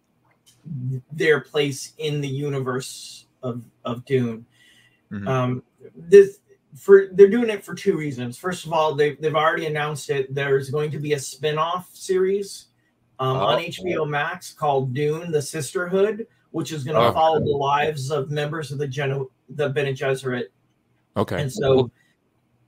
[1.13, 4.45] their place in the universe of of Dune.
[5.11, 5.29] Mhm.
[5.29, 5.63] Um,
[5.95, 6.39] this
[6.77, 8.39] for they're doing it for two reasons.
[8.39, 10.33] First of all, they've they've already announced it.
[10.35, 12.67] There's going to be a spin-off series
[13.19, 13.63] um, on Oh.
[13.63, 17.13] HBO Max called Dune: The Sisterhood, which is going to Oh.
[17.13, 20.47] follow the lives of members of the Geno- the Bene Gesserit
[21.17, 21.91] okay, and so,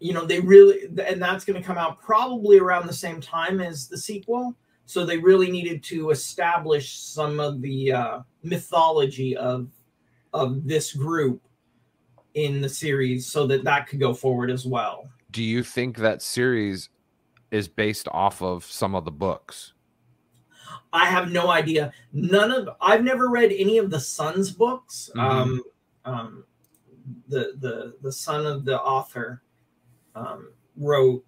[0.00, 3.60] you know, they really, and that's going to come out probably around the same time
[3.60, 4.54] as the sequel.
[4.84, 9.68] So they really needed to establish some of the uh, mythology of
[10.32, 11.40] of this group
[12.34, 15.08] in the series so that that could go forward as well.
[15.30, 16.88] Do you think that series
[17.50, 19.74] is based off of some of the books?
[20.92, 21.92] I have no idea.
[22.12, 25.10] None of I've never read any of the son's books.
[25.14, 25.20] Mhm.
[25.20, 25.62] Um,
[26.04, 26.44] um,
[27.28, 29.42] the the the son of the author
[30.14, 31.24] um, wrote.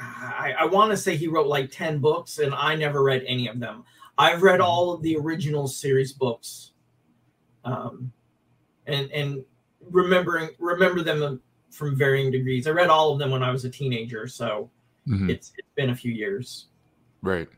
[0.00, 3.48] I, I want to say he wrote like ten books, and I never read any
[3.48, 3.84] of them.
[4.16, 6.72] I've read all of the original series books,
[7.64, 8.12] um,
[8.88, 9.44] and and
[9.90, 12.66] remembering remember them from varying degrees.
[12.66, 14.70] I read all of them when I was a teenager, so
[15.06, 15.30] Mhm.
[15.30, 16.66] it's it's been a few years.
[17.22, 17.48] Right.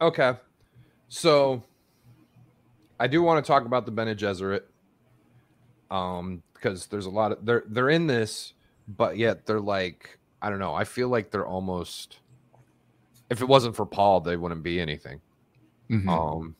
[0.00, 0.34] Okay.
[1.08, 1.62] So
[3.00, 4.62] I do want to talk about the Bene Gesserit.
[5.90, 8.52] Um, because there's a lot of they're they're in this,
[8.88, 12.18] but yet they're like, I don't know, I feel like they're almost
[13.30, 15.20] if it wasn't for Paul, they wouldn't be anything.
[15.90, 16.08] Mhm.
[16.08, 16.56] Um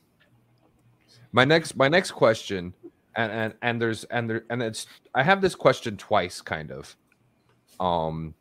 [1.33, 2.72] my next my next question
[3.16, 6.97] and and and there's and there and it's I have this question twice kind of.
[7.81, 8.35] Um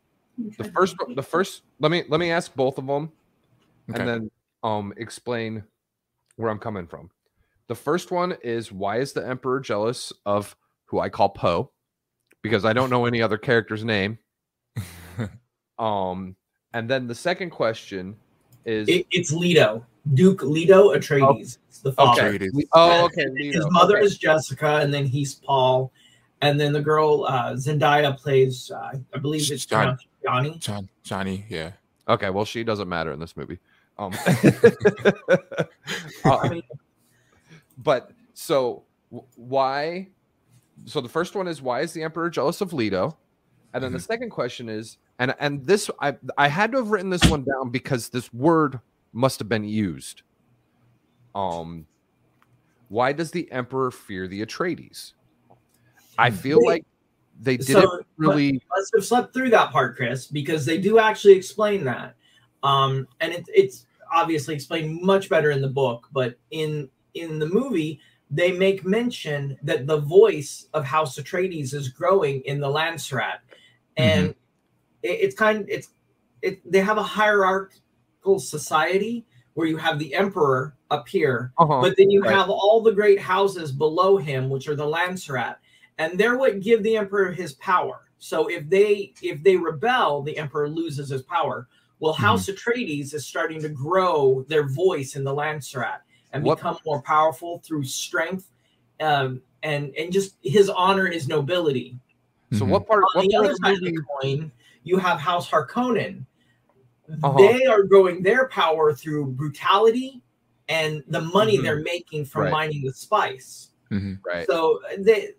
[0.56, 3.10] the first the first let me let me ask both of them
[3.90, 4.00] Okay.
[4.00, 4.30] and then
[4.62, 5.64] um explain
[6.36, 7.10] where I'm coming from.
[7.66, 11.70] The first one is why is the emperor jealous of who I call Poe?
[12.42, 14.18] Because I don't know any other character's name.
[15.78, 16.34] Um
[16.74, 18.16] and then the second question
[18.64, 21.58] is It, it's Leto, Duke Leto Atreides.
[21.68, 22.26] It's the father.
[22.26, 22.48] okay.
[22.72, 23.50] Oh, Yeah, okay.
[23.50, 24.06] His mother okay.
[24.06, 25.92] is Jessica, and then he's Paul,
[26.40, 28.70] and then the girl uh, Zendaya plays.
[28.70, 30.58] Uh, I believe it's John- Johnny.
[30.58, 31.72] John, Johnny, yeah.
[32.08, 33.58] Okay, well, she doesn't matter in this movie.
[33.98, 35.64] Um, I
[36.24, 36.62] uh, mean,
[37.76, 38.84] but so
[39.34, 40.08] why?
[40.84, 43.16] So the first one is why is the emperor jealous of Leto?
[43.74, 47.10] And then the second question is, and and this I I had to have written
[47.10, 48.80] this one down because this word
[49.12, 50.22] must have been used.
[51.34, 51.86] Um,
[52.88, 55.12] why does the emperor fear the Atreides?
[56.18, 56.84] I feel They- like
[57.40, 58.60] they didn't so, really.
[58.76, 62.16] let's have slept through that part, Chris, because they do actually explain that.
[62.64, 67.46] Um, and it, it's obviously explained much better in the book, but in in the
[67.46, 68.00] movie,
[68.30, 73.38] they make mention that the voice of House Atreides is growing in the Landsraad,
[73.96, 74.34] and
[75.04, 75.90] it, it's kind it's
[76.42, 77.02] it they have a
[78.28, 79.24] hierarchical society
[79.54, 82.34] where you have the emperor up here Uh-huh, but then you right.
[82.34, 85.56] have all the great houses below him which are the Landsraad
[85.98, 90.36] and they're what give the emperor his power so if they if they rebel the
[90.38, 91.68] emperor loses his power
[92.00, 92.22] well Mm-hmm.
[92.24, 95.98] house atreides is starting to grow their voice in the Landsraad
[96.32, 98.50] and What- become more powerful through strength
[99.00, 101.98] um, and and just his honor and his nobility
[102.52, 102.68] so Mhm.
[102.70, 103.02] what part?
[103.02, 104.50] on What the part other of side of the coin,
[104.82, 106.24] you have House Harkonnen.
[107.22, 107.38] Uh-huh.
[107.38, 110.22] They are growing their power through brutality
[110.68, 111.62] and the money Mhm.
[111.62, 112.52] they're making from Right.
[112.52, 113.70] mining the spice.
[113.90, 114.18] Mhm.
[114.24, 114.46] Right.
[114.46, 115.32] So they,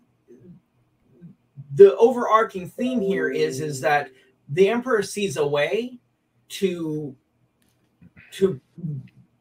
[1.76, 4.10] the overarching theme here is is that
[4.48, 5.98] the emperor sees a way
[6.48, 7.14] to
[8.32, 8.60] to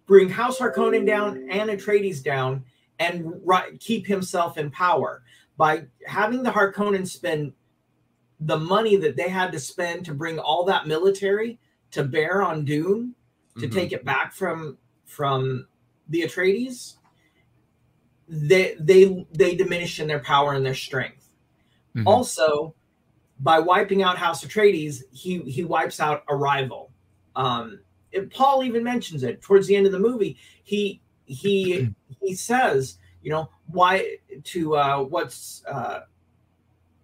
[0.05, 2.63] bring House Harkonnen down and Atreides down
[2.99, 5.23] and ri- keep himself in power
[5.57, 7.53] by having the Harkonnen spend
[8.41, 11.59] the money that they had to spend to bring all that military
[11.91, 13.15] to bear on Dune
[13.57, 13.73] to Mhm.
[13.73, 15.67] take it back from from
[16.09, 16.95] the Atreides.
[18.27, 21.29] They they they diminish in their power and their strength.
[21.95, 22.05] Mhm.
[22.05, 22.75] Also,
[23.39, 26.91] by wiping out House Atreides, he he wipes out a rival.
[27.35, 27.79] Um,
[28.11, 30.37] it- Paul even mentions it towards the end of the movie.
[30.63, 31.89] He he
[32.21, 36.01] he says, you know, why to uh, what's uh,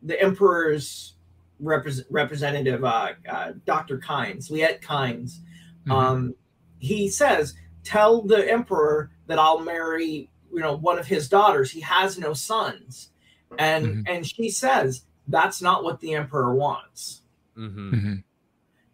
[0.03, 1.14] the Emperor's
[1.61, 5.39] repres representative, uh, uh, Doctor Kynes, Liet Kynes.
[5.87, 5.91] Mhm.
[5.91, 6.35] Um,
[6.79, 7.53] he says,
[7.83, 11.71] "Tell the Emperor that I'll marry, you know, one of his daughters.
[11.71, 13.11] He has no sons."
[13.57, 14.03] And Mhm.
[14.09, 17.21] and she says, "That's not what the Emperor wants."
[17.57, 17.91] Mhm.
[17.93, 18.23] Mhm.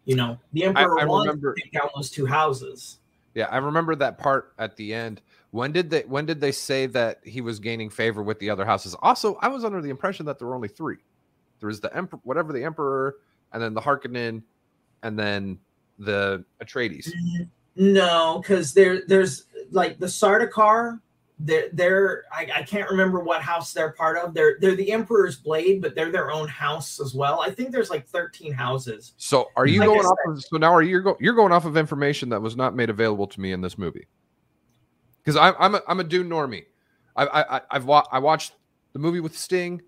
[0.04, 2.98] You know, the Emperor I wants remember- to take down those two houses.
[3.34, 5.22] Yeah, I remember that part at the end.
[5.52, 8.64] When did they when did they say that he was gaining favor with the other
[8.64, 8.94] houses?
[9.00, 10.98] Also, I was under the impression that there were only three.
[11.62, 13.18] There was the emperor, whatever the emperor,
[13.52, 14.42] and then the Harkonnen,
[15.04, 15.60] and then
[15.96, 17.08] the Atreides.
[17.76, 20.98] No, because there there's like the Sardaukar.
[21.38, 24.34] They're they're I, I can't remember what house they're part of.
[24.34, 27.40] They're they're the Emperor's Blade, but they're their own house as well.
[27.40, 29.14] I think there's like 13 houses.
[29.18, 31.64] So are you Like going off of so now are you go, you're going off
[31.64, 34.08] of information that was not made available to me in this movie?
[35.22, 36.64] Because I'm I'm a, I'm a Dune normie.
[37.14, 38.54] I I I- I've wa- I watched
[38.92, 39.80] the movie with Sting,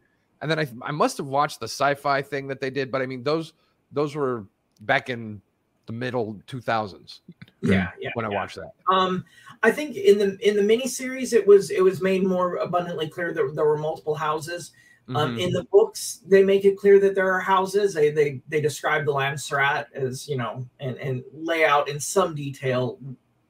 [0.44, 3.06] and then I I must have watched the sci-fi thing that they did, but I
[3.06, 3.54] mean those
[3.92, 4.44] those were
[4.82, 5.40] back in
[5.86, 7.20] the middle 2000s.
[7.62, 8.10] Yeah, yeah.
[8.12, 8.34] when I yeah.
[8.34, 8.72] watched that.
[8.92, 9.24] Um,
[9.62, 13.32] I think in the in the miniseries, it was it was made more abundantly clear
[13.32, 14.72] that there were multiple houses.
[15.08, 15.40] Um, Mhm.
[15.40, 17.94] in the books, they make it clear that there are houses.
[17.94, 22.34] They they they describe the Landsraad as you know, and and lay out in some
[22.34, 22.98] detail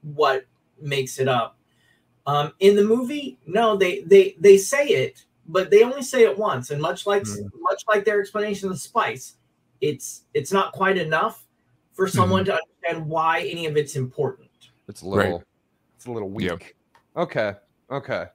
[0.02, 0.44] what
[0.80, 1.58] makes it up.
[2.24, 6.36] Um, in the movie, no, they they they say it, but they only say it
[6.38, 6.70] once.
[6.70, 7.50] And much like Mm.
[7.60, 9.36] much like their explanation of the spice,
[9.80, 11.46] it's it's not quite enough
[11.92, 14.50] for someone to understand why any of it's important.
[14.88, 15.46] It's a little Right.
[15.96, 16.46] it's a little weak.
[16.50, 16.62] Yep.
[17.16, 17.54] Okay.
[17.90, 18.26] Okay.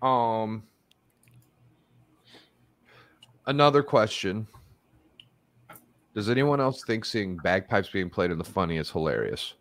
[0.00, 0.62] Um
[3.46, 4.46] another question.
[6.14, 9.54] Does anyone else think seeing bagpipes being played in the funny is hilarious?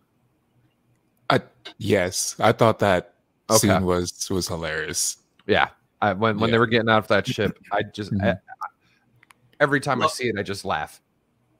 [1.78, 3.16] Yes, I thought that
[3.50, 3.60] Okay.
[3.60, 5.18] scene was was hilarious.
[5.48, 5.70] Yeah.
[6.02, 8.24] I, when when they were getting out of that ship, I just Mhm.
[8.24, 8.38] I- I-
[9.60, 11.02] every time I see it, I just laugh.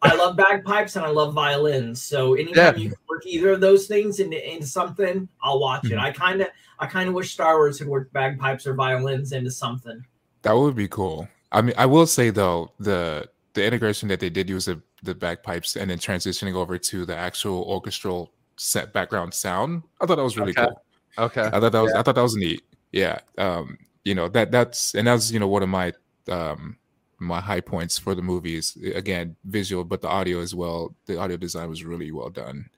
[0.02, 2.02] I love bagpipes and I love violins.
[2.02, 2.82] So anytime Yeah.
[2.82, 5.92] you can work either of those things into, into something, I'll watch it.
[5.92, 6.00] Mhm.
[6.00, 6.48] I kind of
[6.80, 10.04] I kind of wish Star Wars had worked bagpipes or violins into something.
[10.42, 11.28] That would be cool.
[11.52, 15.14] I mean, I will say though, the the integration that they did use the, the
[15.14, 20.24] bagpipes and then transitioning over to the actual orchestral set background sound, I thought that
[20.24, 20.66] was really Okay.
[20.66, 20.84] cool.
[21.26, 21.42] Okay.
[21.44, 22.64] I thought that was I thought that was neat.
[22.92, 23.20] Yeah.
[23.38, 25.94] Um, you know, that that's and that's you know one of my
[26.30, 26.78] um
[27.20, 28.78] my high points for the movies.
[28.96, 30.96] Again, visual, but the audio as well.
[31.06, 32.70] The audio design was really well done.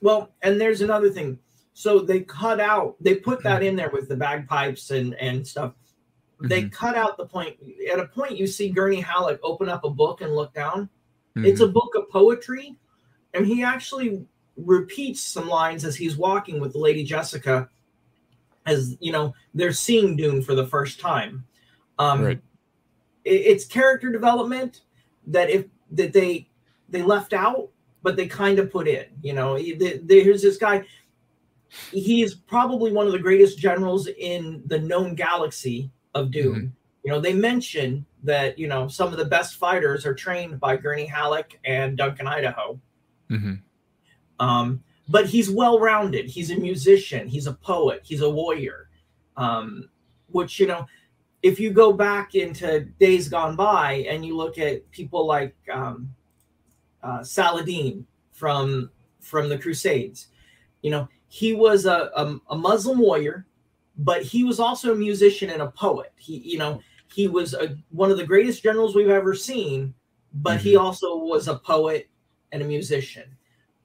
[0.00, 1.38] Well, and there's another thing.
[1.72, 3.68] So they cut out, they put that mm-hmm.
[3.68, 5.74] in there with the bagpipes and and stuff.
[6.40, 6.68] They mm-hmm.
[6.70, 7.56] cut out the point.
[7.92, 10.88] At a point, you see Gurney Halleck open up a book and look down.
[11.36, 11.72] It's a mm-hmm.
[11.72, 12.76] book of poetry,
[13.32, 14.24] and he actually
[14.56, 17.68] repeats some lines as he's walking with Lady Jessica,
[18.66, 21.44] as you know they're seeing Dune for the first time.
[21.98, 22.40] Um, Right.
[23.24, 24.82] it- it's character development
[25.26, 26.48] that if that they
[26.88, 27.70] they left out,
[28.02, 29.06] but they kind of put in.
[29.22, 30.84] You know, he- the- there's this guy.
[31.90, 36.74] He is probably one of the greatest generals in the known galaxy of Dune.
[37.04, 40.76] You know, they mention that you know some of the best fighters are trained by
[40.76, 42.80] Gurney Halleck and Duncan Idaho.
[43.30, 43.60] Mhm.
[44.38, 46.26] Um, but he's well rounded.
[46.26, 47.28] He's a musician.
[47.28, 48.00] He's a poet.
[48.04, 48.88] He's a warrior.
[49.36, 49.88] Um,
[50.30, 50.86] which you know,
[51.42, 56.14] if you go back into days gone by and you look at people like um,
[57.02, 58.90] uh, Saladin from
[59.20, 60.28] from the Crusades,
[60.82, 63.46] you know, he was a, a, a Muslim warrior,
[63.98, 66.12] but he was also a musician and a poet.
[66.16, 66.80] He, you know,
[67.12, 69.94] he was a, one of the greatest generals we've ever seen,
[70.34, 72.08] but he also was a poet
[72.52, 73.36] and a musician.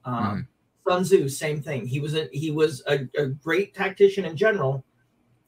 [0.04, 0.48] Um,
[0.88, 1.86] Sun Tzu, same thing.
[1.86, 4.84] He was a he was a, a great tactician in general.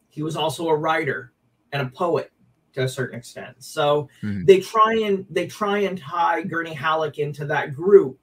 [0.09, 1.33] He was also a writer
[1.73, 2.31] and a poet
[2.75, 3.57] to a certain extent.
[3.59, 4.47] So Mhm.
[4.47, 8.19] they try and they try and tie Gurney Halleck into that group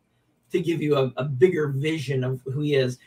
[0.51, 2.97] to give you a, a bigger vision of who he is.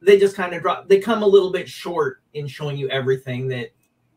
[0.00, 0.88] They just kind of drop.
[0.88, 3.70] They come a little bit short in showing you everything that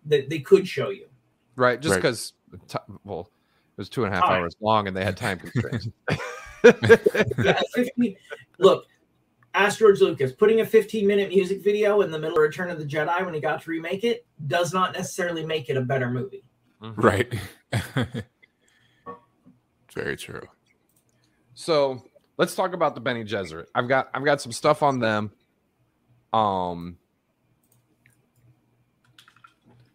[0.06, 1.08] that they could show you.
[1.56, 1.80] Right.
[1.82, 2.02] Just Right.
[2.02, 2.34] because
[3.04, 4.42] well, it was two and a half Time.
[4.42, 5.88] hours long and they had time constraints.
[6.64, 8.16] Yeah, 15,
[8.60, 8.86] look,
[9.54, 10.32] ask George Lucas.
[10.32, 13.34] Putting a 15 minute music video in the middle of Return of the Jedi when
[13.34, 16.44] he got to remake it does not necessarily make it a better movie.
[16.80, 17.34] Right.
[19.94, 20.42] Very true.
[21.54, 22.04] So
[22.38, 23.68] let's talk about the Bene Gesserit.
[23.76, 25.32] I've got I've got some stuff on them.
[26.34, 26.98] Um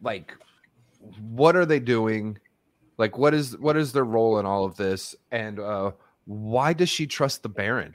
[0.02, 0.36] like
[1.20, 2.38] what are they doing?
[2.98, 5.14] Like what is what is their role in all of this?
[5.32, 5.92] And uh
[6.26, 7.92] why does she trust the Baron?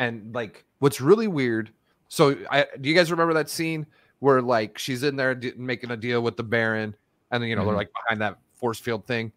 [0.00, 1.70] And like what's really weird.
[2.08, 3.86] So I do you guys remember that scene
[4.18, 6.96] where like she's in there d- making a deal with the Baron
[7.30, 7.76] and then you know they're Mhm.
[7.76, 9.30] like behind that force field thing.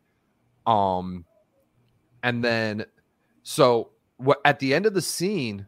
[0.65, 1.25] Um
[2.23, 2.85] and then
[3.43, 5.67] so what at the end of the scene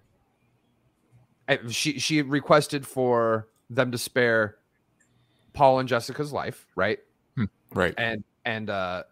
[1.47, 4.57] I- she she requested for them to spare
[5.53, 6.99] Paul and Jessica's life, right?
[7.73, 7.93] Right.
[7.97, 9.03] And and uh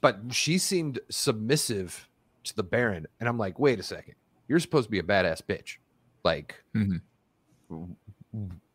[0.00, 2.08] but she seemed submissive
[2.44, 4.14] to the Baron and I'm like, "Wait a second.
[4.48, 5.76] You're supposed to be a badass bitch."
[6.24, 7.00] Like Mhm.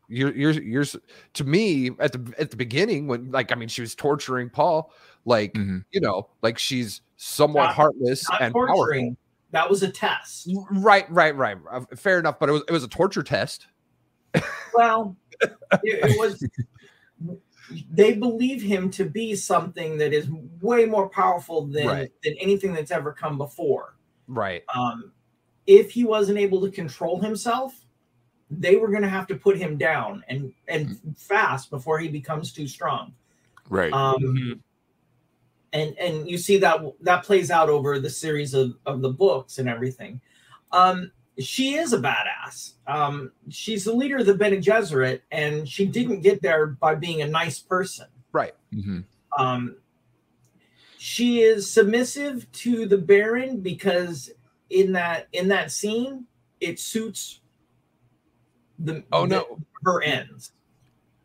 [0.08, 0.84] you're you're you're
[1.34, 4.92] to me at the at the beginning when like I mean she was torturing Paul
[5.24, 5.84] like Mhm.
[5.92, 9.16] you know like she's somewhat Not- heartless Not and powerful.
[9.52, 10.48] That was a test.
[10.70, 11.58] Right, right, right.
[11.70, 13.66] Uh, Fair enough, but it was it was a torture test.
[14.74, 15.50] Well, it,
[15.82, 16.42] it was.
[17.90, 20.28] They believe him to be something that is
[20.62, 22.10] way more powerful than Right.
[22.24, 23.96] than anything that's ever come before.
[24.26, 24.62] Right.
[24.74, 25.12] um,
[25.66, 27.74] if he wasn't able to control himself,
[28.50, 32.52] they were going to have to put him down and and fast before he becomes
[32.52, 33.14] too strong.
[33.68, 33.92] Right.
[33.92, 34.62] Um,
[35.72, 39.58] and and you see that that plays out over the series of of the books
[39.58, 40.20] and everything.
[40.70, 42.74] Um, she is a badass.
[42.86, 47.22] Um, she's the leader of the Bene Gesserit, and she didn't get there by being
[47.22, 48.06] a nice person.
[48.32, 48.54] Right.
[48.72, 49.00] hmm
[49.38, 49.76] Um,
[50.98, 54.30] she is submissive to the Baron because
[54.72, 56.26] in that in that scene,
[56.60, 57.40] it suits
[58.78, 59.58] the Oh, the- no.
[59.84, 60.52] her ends.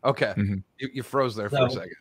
[0.03, 0.33] Okay.
[0.37, 0.63] Mhm.
[0.79, 1.95] You, you froze there for a second.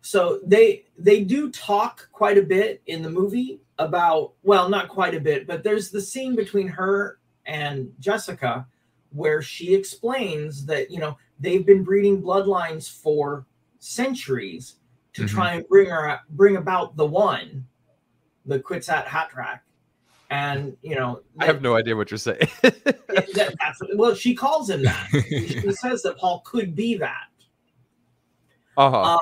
[0.00, 5.14] So they they do talk quite a bit in the movie about well, not quite
[5.14, 8.66] a bit, but there's the scene between her and Jessica
[9.10, 13.46] where she explains that you know they've been breeding bloodlines for
[13.78, 14.76] centuries
[15.14, 15.28] to Mhm.
[15.28, 17.66] try and bring her bring about the one,
[18.46, 19.60] the Kwisatz Haderach,
[20.32, 22.48] and you know I have no idea what you're saying.
[22.62, 23.54] that,
[23.94, 25.08] well she calls him that.
[25.28, 27.28] she says that Paul could be that.
[28.78, 29.14] uh-huh.
[29.14, 29.18] Um,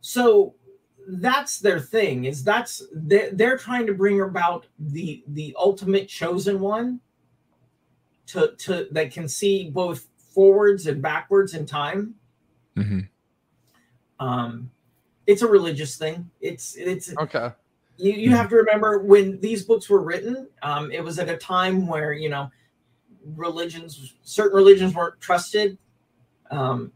[0.00, 0.54] so
[1.06, 6.58] that's their thing is that's they're, they're trying to bring about the the ultimate chosen
[6.60, 7.00] one
[8.26, 12.14] to to that can see both forwards and backwards in time
[12.76, 13.00] hmm
[14.20, 14.70] um
[15.26, 17.50] it's a religious thing it's it's okay.
[18.00, 21.36] You, you have to remember when these books were written um it was at a
[21.36, 22.50] time where you know
[23.36, 25.76] religions certain religions weren't trusted
[26.50, 26.90] um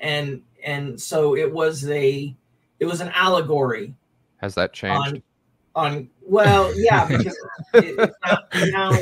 [0.00, 2.34] and and so it was a
[2.80, 3.94] it was an allegory
[4.38, 4.96] Has that changed?
[4.96, 5.22] on
[5.76, 7.36] on well yeah because
[7.74, 8.92] it, not, now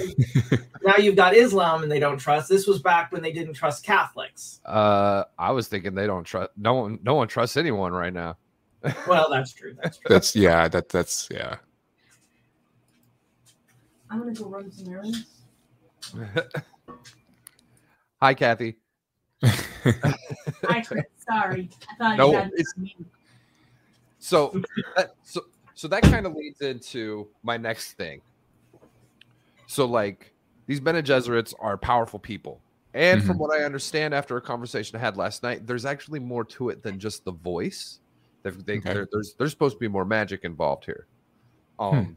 [0.83, 3.85] now you've got islam and they don't trust this was back when they didn't trust
[3.85, 6.51] catholics Uh, I was thinking they don't trust.
[6.57, 8.37] No one, no one trusts anyone right now.
[9.07, 10.69] Well that's true that's true That's yeah.
[10.69, 11.57] That that's yeah.
[14.11, 15.27] I'm gonna go run some errands.
[18.21, 18.77] Hi, Kathy.
[19.43, 21.05] Hi, Chris.
[21.29, 21.71] Sorry.
[21.91, 22.95] I thought No, you had it's- me.
[24.19, 24.63] So,
[24.97, 25.41] that, so,
[25.75, 28.21] so that kind of leads into my next thing.
[29.67, 30.33] So, like,
[30.67, 32.61] these Bene Gesserits are powerful people,
[32.95, 33.41] and from Mhm.
[33.41, 36.85] what I understand after a conversation I had last night, there's actually more to it
[36.85, 37.99] than just the voice.
[38.43, 39.05] They, they, Okay.
[39.13, 41.07] there's there's supposed to be more magic involved here.
[41.79, 42.17] Um,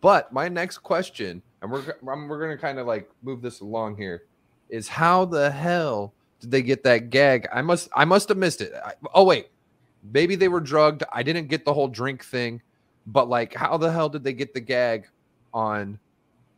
[0.00, 4.24] but my next question, and we're we're gonna kind of like move this along here,
[4.68, 7.46] is how the hell did they get that gag?
[7.52, 8.72] I must I must have missed it.
[8.84, 9.48] I, oh wait,
[10.12, 11.04] maybe they were drugged.
[11.12, 12.62] I didn't get the whole drink thing,
[13.06, 15.06] but like, how the hell did they get the gag
[15.54, 15.98] on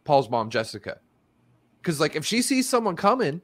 [0.05, 0.99] Paul's mom, Jessica?
[1.83, 3.41] Because like, if she sees someone coming,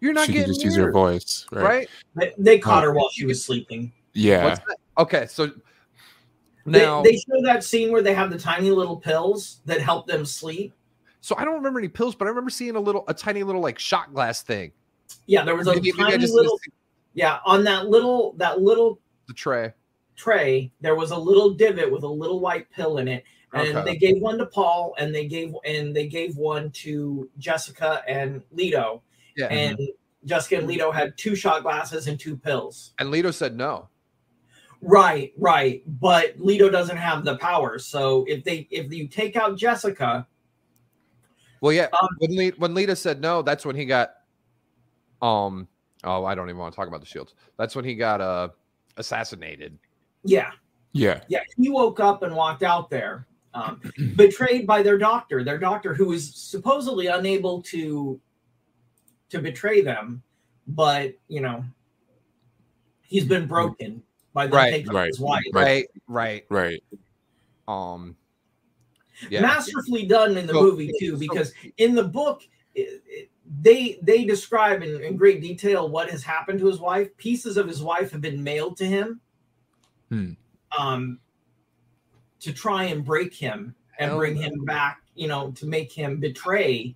[0.00, 1.62] you're not she could getting just use her voice, right?
[1.62, 1.88] right?
[2.14, 4.58] they, they caught her while she was sleeping Yeah.
[4.98, 5.46] Okay, so
[6.66, 10.06] They- now, they, show that scene where they have the tiny little pills that help
[10.06, 10.72] them sleep
[11.20, 13.62] so I don't remember any pills, but I remember seeing a little, a tiny little
[13.62, 14.72] like shot glass thing.
[15.26, 16.58] yeah there was a Maybe- maybe tiny just little
[17.14, 19.72] yeah on that little that little the tray.
[20.16, 23.24] tray there was a little divot with a little white pill in it
[23.54, 23.84] and Okay.
[23.92, 28.42] they gave one to paul and they gave and they gave one to jessica and
[28.52, 29.02] Leto
[29.36, 29.78] Yeah, and
[30.26, 33.88] jessica and Leto had two shot glasses and two pills and Leto said no.
[34.86, 39.56] Right right but Leto doesn't have the power so if they if you take out
[39.56, 40.26] jessica
[41.60, 41.88] Well, yeah.
[42.00, 44.14] Um, when Le- when Leto said no, that's when he got.
[45.22, 45.66] Um.
[46.02, 47.32] Oh, I don't even want to talk about the shields.
[47.56, 48.48] That's when he got uh
[48.98, 49.78] assassinated.
[50.24, 50.50] yeah
[50.92, 51.20] Yeah.
[51.28, 53.80] yeah he woke up and walked out there um,
[54.16, 58.20] betrayed by their doctor their doctor who was supposedly unable to
[59.30, 60.22] to betray them
[60.68, 61.64] but you know
[63.02, 64.02] he's been broken
[64.34, 65.86] by the Right, taking right, his wife Right.
[66.08, 66.44] Right.
[66.50, 66.82] Right.
[67.66, 68.16] Um.
[69.30, 69.40] Yeah.
[69.42, 72.42] masterfully done in the So- movie too so- because in the book
[72.74, 73.30] it, it,
[73.62, 77.68] they they describe in, in great detail what has happened to his wife pieces of
[77.68, 79.20] his wife have been mailed to him
[80.10, 80.32] Hmm.
[80.76, 81.20] um
[82.40, 84.42] to try and break him and Hell bring no.
[84.42, 86.94] him back you know to make him betray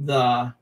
[0.00, 0.52] the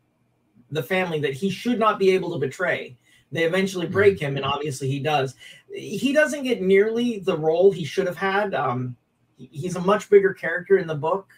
[0.70, 2.96] the family that he should not be able to betray
[3.32, 3.92] they eventually Hmm.
[3.92, 5.34] break him and obviously he does
[5.74, 8.96] he doesn't get nearly the role he should have had um
[9.36, 11.28] he's a much bigger character in the book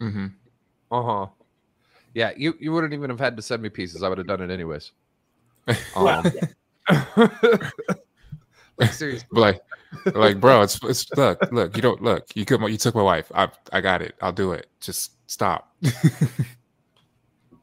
[0.00, 0.26] hmm
[0.90, 1.26] Uh huh.
[2.14, 2.32] Yeah.
[2.36, 4.02] You you wouldn't even have had to send me pieces.
[4.02, 4.92] I would have done it anyways.
[5.96, 7.68] well Um, yeah.
[8.78, 9.26] like seriously.
[9.32, 9.60] Like,
[10.14, 11.74] like, bro, it's it's look, look.
[11.74, 12.26] You don't look.
[12.34, 12.60] You could.
[12.60, 13.32] You took my wife.
[13.34, 14.14] I I got it.
[14.20, 14.66] I'll do it.
[14.80, 15.74] Just stop.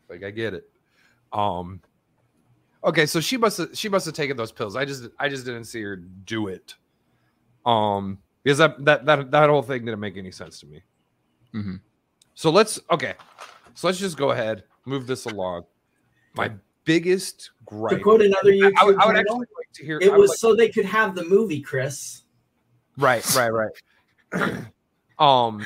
[0.09, 0.69] Like I get it.
[1.33, 1.81] Um.
[2.85, 4.75] Okay, so she must have she must have taken those pills.
[4.75, 6.75] I just I just didn't see her do it.
[7.65, 10.83] Um, because that that that that whole thing didn't make any sense to me.
[11.53, 11.75] Mm-hmm.
[12.35, 13.15] So let's okay.
[13.73, 15.63] So let's just go ahead, move this along.
[16.35, 16.51] My
[16.83, 17.97] biggest gripe.
[17.97, 19.97] to quote another YouTube I would, I would actually like to hear.
[19.99, 22.23] it was like- so they could have the movie chris
[22.97, 24.53] right, right, right.
[25.19, 25.63] um,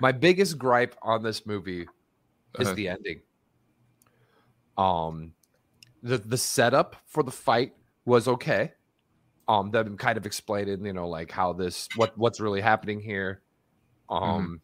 [0.00, 1.82] My biggest gripe on this movie
[2.58, 2.74] is Uh-huh.
[2.74, 3.20] the ending.
[4.78, 5.32] Um,
[6.02, 7.74] the the setup for the fight
[8.04, 8.72] was okay.
[9.48, 13.42] Um, them kind of explaining, you know, like how this what what's really happening here.
[14.08, 14.60] Um,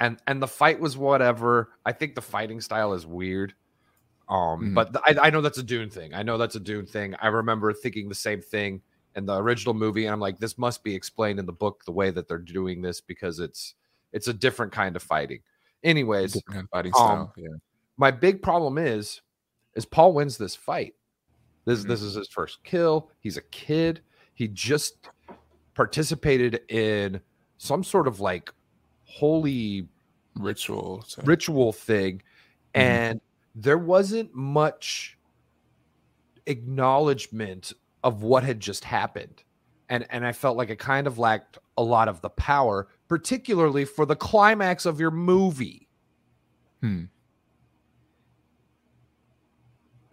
[0.00, 1.70] and and the fight was whatever.
[1.84, 3.54] I think the fighting style is weird.
[4.28, 4.74] Um, Mhm.
[4.74, 6.12] but th- I, I know that's a Dune thing.
[6.14, 7.14] I know that's a Dune thing.
[7.22, 8.82] I remember thinking the same thing
[9.16, 11.92] in the original movie, and I'm like, this must be explained in the book the
[11.92, 13.74] way that they're doing this because it's
[14.12, 15.40] it's a different kind of fighting.
[15.82, 17.34] Anyways, kind of fighting Um, style.
[17.36, 17.48] yeah.
[17.96, 19.20] my big problem is
[19.74, 20.94] is Paul wins this fight.
[21.64, 21.88] This Mhm.
[21.88, 23.10] this is his first kill.
[23.20, 24.00] He's a kid.
[24.34, 25.08] He just
[25.74, 27.20] participated in
[27.58, 28.52] some sort of like
[29.04, 29.88] holy
[30.34, 31.02] Ritual.
[31.06, 32.22] so- ritual thing Mhm.
[32.74, 33.20] and
[33.54, 35.18] there wasn't much
[36.46, 37.72] acknowledgement
[38.04, 39.42] of what had just happened
[39.88, 43.84] and and I felt like it kind of lacked a lot of the power particularly
[43.84, 45.88] for the climax of your movie
[46.80, 47.04] Hmm.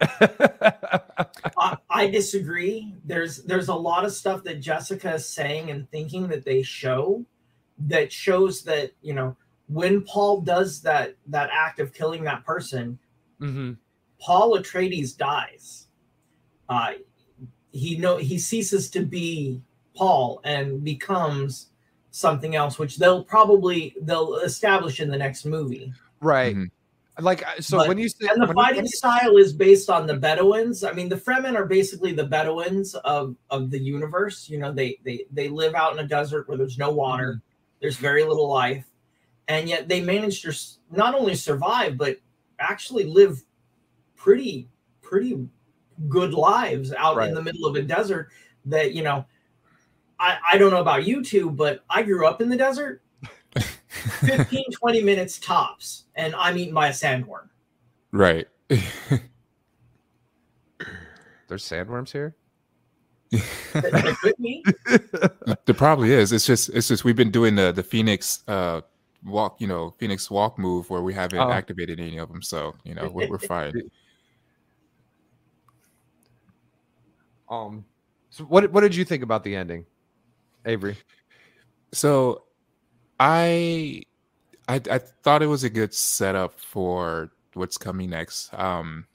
[1.58, 2.94] I, I disagree.
[3.04, 7.24] There's there's a lot of stuff that Jessica is saying and thinking that they show
[7.78, 9.36] that shows that you know
[9.68, 12.98] when Paul does that that act of killing that person,
[13.40, 13.76] Mhm.
[14.20, 15.86] Paul Atreides dies.
[16.68, 16.92] Uh,
[17.72, 19.60] he know he ceases to be
[19.94, 21.70] Paul and becomes
[22.10, 25.92] something else, which they'll probably they'll establish in the next movie.
[26.20, 26.70] right Mhm.
[27.20, 30.14] Like so But- when you say And the fighting you- style is based on the
[30.14, 30.84] Bedouins.
[30.84, 34.48] I mean, the Fremen are basically the Bedouins of of the universe.
[34.50, 37.78] You know, they they they live out in a desert where there's no water, Mm-hmm.
[37.80, 38.84] there's very little life,
[39.48, 40.52] and yet they manage to
[40.90, 42.18] not only survive but
[42.58, 43.42] actually live
[44.16, 44.68] pretty
[45.02, 45.46] pretty
[46.08, 47.28] good lives out Right.
[47.28, 48.30] in the middle of a desert.
[48.66, 49.24] That you know,
[50.18, 53.00] I I don't know about you two, but I grew up in the desert.
[54.26, 57.48] 15 20 minutes tops and i'm eaten by a sandworm
[58.12, 58.46] Right.
[58.68, 58.82] there's
[61.68, 62.34] sandworms here
[63.72, 64.64] That could be.
[65.66, 66.32] there probably is.
[66.32, 68.80] It's just it's just we've been doing the the Phoenix uh
[69.24, 71.50] walk, you know, Phoenix walk move where we haven't Oh.
[71.50, 72.40] activated any of them.
[72.42, 73.74] So, you know, we're, we're fine.
[77.48, 77.84] um
[78.30, 79.84] so what what did you think about the ending
[80.64, 80.96] avery
[81.92, 82.42] So
[83.20, 84.02] I
[84.68, 88.52] I I thought it was a good setup for what's coming next.
[88.54, 89.06] Um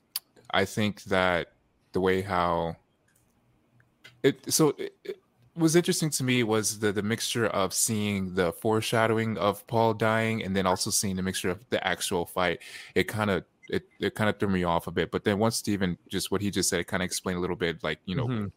[0.52, 1.54] I think that
[1.94, 2.78] the way how
[4.24, 5.18] it so it, it
[5.56, 10.44] was interesting to me was the the mixture of seeing the foreshadowing of Paul dying
[10.44, 12.60] and then also seeing the mixture of the actual fight.
[12.96, 15.12] It kind of it, it kind of threw me off a bit.
[15.12, 17.56] But then once Steven just what he just said, it kind of explained a little
[17.56, 18.52] bit like, you know, Mhm.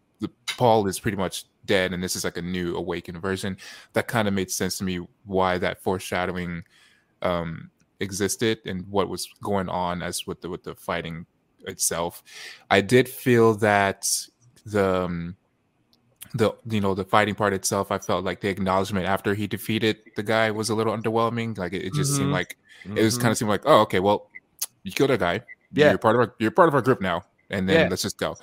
[0.56, 3.56] Paul is pretty much dead, and this is like a new awakened version.
[3.94, 6.64] That kind of made sense to me why that foreshadowing
[7.22, 11.26] um, existed and what was going on as with the with the fighting
[11.66, 12.22] itself.
[12.70, 14.06] I did feel that
[14.66, 15.36] the um,
[16.34, 17.90] the you know the fighting part itself.
[17.90, 21.56] I felt like the acknowledgement after he defeated the guy was a little underwhelming.
[21.56, 22.16] Like it, it just Mhm.
[22.16, 23.20] seemed like it was Mhm.
[23.22, 24.30] kind of seemed like oh okay well
[24.82, 25.40] you killed a guy
[25.72, 25.88] Yeah.
[25.90, 27.88] you're part of our you're part of our group now and then Yeah.
[27.88, 28.36] let's just go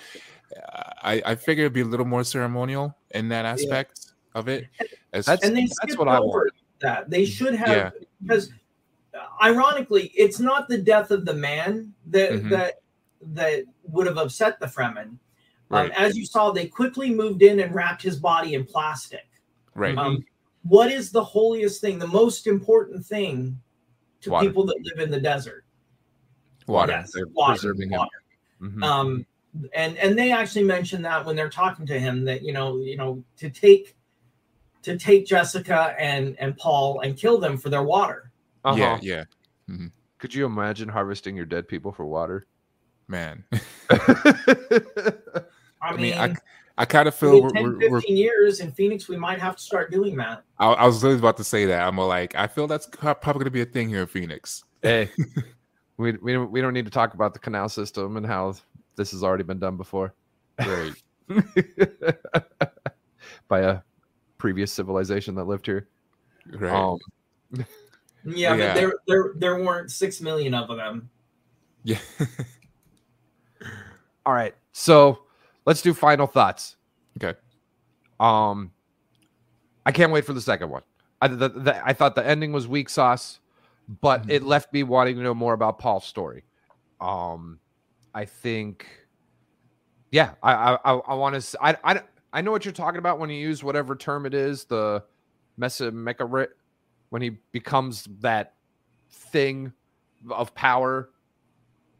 [1.04, 4.68] I, I figured it'd be a little more ceremonial in that aspect of it
[5.14, 6.52] As- That's- and they that's skipped what I over want.
[6.80, 7.10] that.
[7.10, 7.90] They should have Yeah.
[8.24, 8.52] because
[9.14, 12.50] uh, ironically, it's not the death of the man that Mhm.
[12.50, 12.82] that
[13.24, 15.18] that would have upset the Fremen.
[15.70, 19.28] Um, as you saw, they quickly moved in and wrapped his body in plastic.
[19.76, 20.24] right Um,
[20.64, 23.58] what is the holiest thing, the most important thing
[24.22, 24.48] to Water.
[24.48, 25.64] people that live in the desert?
[26.68, 27.98] water Yes, They're water, preserving him.
[28.00, 28.22] water.
[28.62, 28.84] Mhm.
[28.84, 29.26] um
[29.74, 32.98] and and they actually mentioned that when they're talking to him that you know you
[32.98, 33.96] know to take
[34.82, 38.32] to take jessica and and paul and kill them for their water.
[38.64, 38.78] Uh-huh.
[38.78, 39.24] yeah yeah.
[40.18, 42.46] Could you imagine harvesting your dead people for water?
[43.12, 43.44] man.
[43.92, 43.98] I,
[45.82, 46.36] i mean, mean i,
[46.78, 49.40] I kind of in feel we're, 10, we're, 15 we're years in phoenix we might
[49.40, 50.44] have to start doing that.
[50.58, 51.88] I, I was literally about to say that.
[51.88, 54.64] I'm like i feel that's probably going to be a thing here in phoenix.
[54.82, 55.12] Hey,
[55.98, 58.56] we we don't we don't need to talk about the canal system and how
[58.96, 60.14] this has already been done before
[60.66, 60.94] right
[63.48, 63.80] by a
[64.38, 65.88] previous civilization that lived here.
[66.54, 66.98] right Um,
[68.26, 68.26] yeah,
[68.56, 68.56] Yeah.
[68.56, 71.10] but there there there weren't six million of them
[71.84, 72.00] yeah
[74.26, 75.24] all right, so
[75.66, 76.76] let's do final thoughts.
[77.18, 77.38] okay
[78.20, 78.72] Um,
[79.86, 80.84] I can't wait for the second one.
[81.22, 83.40] I, the, the, I thought the ending was weak sauce,
[84.02, 84.32] but Mhm.
[84.32, 86.44] it left me wanting to know more about Paul's story.
[87.00, 87.60] Um,
[88.14, 88.86] I think,
[90.12, 91.58] yeah, I I I, I want to.
[91.64, 92.02] I, I
[92.34, 95.04] I know what you're talking about when you use whatever term it is, the
[95.58, 96.48] mesa mecha
[97.10, 98.54] when he becomes that
[99.10, 99.74] thing
[100.30, 101.10] of power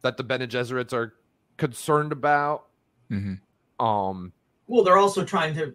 [0.02, 1.14] that the Bene Gesserits are
[1.56, 2.66] concerned about.
[3.08, 3.34] hmm
[3.78, 4.32] Um,
[4.66, 5.74] Well, they're also trying to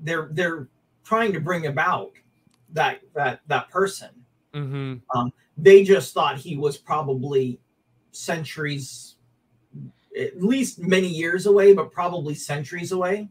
[0.00, 0.68] they're they're
[1.04, 2.12] trying to bring about
[2.72, 4.10] that that that person.
[4.54, 5.00] mhm.
[5.56, 7.60] They just thought he was probably
[8.12, 9.16] centuries,
[10.18, 13.28] at least many years away, but probably centuries away.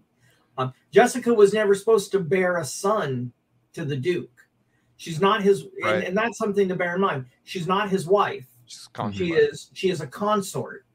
[0.58, 3.32] Um, Jessica was never supposed to bear a son
[3.74, 4.48] to the Duke.
[4.98, 5.96] She's not his, Right.
[5.96, 7.26] and, and that's something to bear in mind.
[7.44, 8.46] She's not his wife.
[9.14, 10.86] She is she is a consort.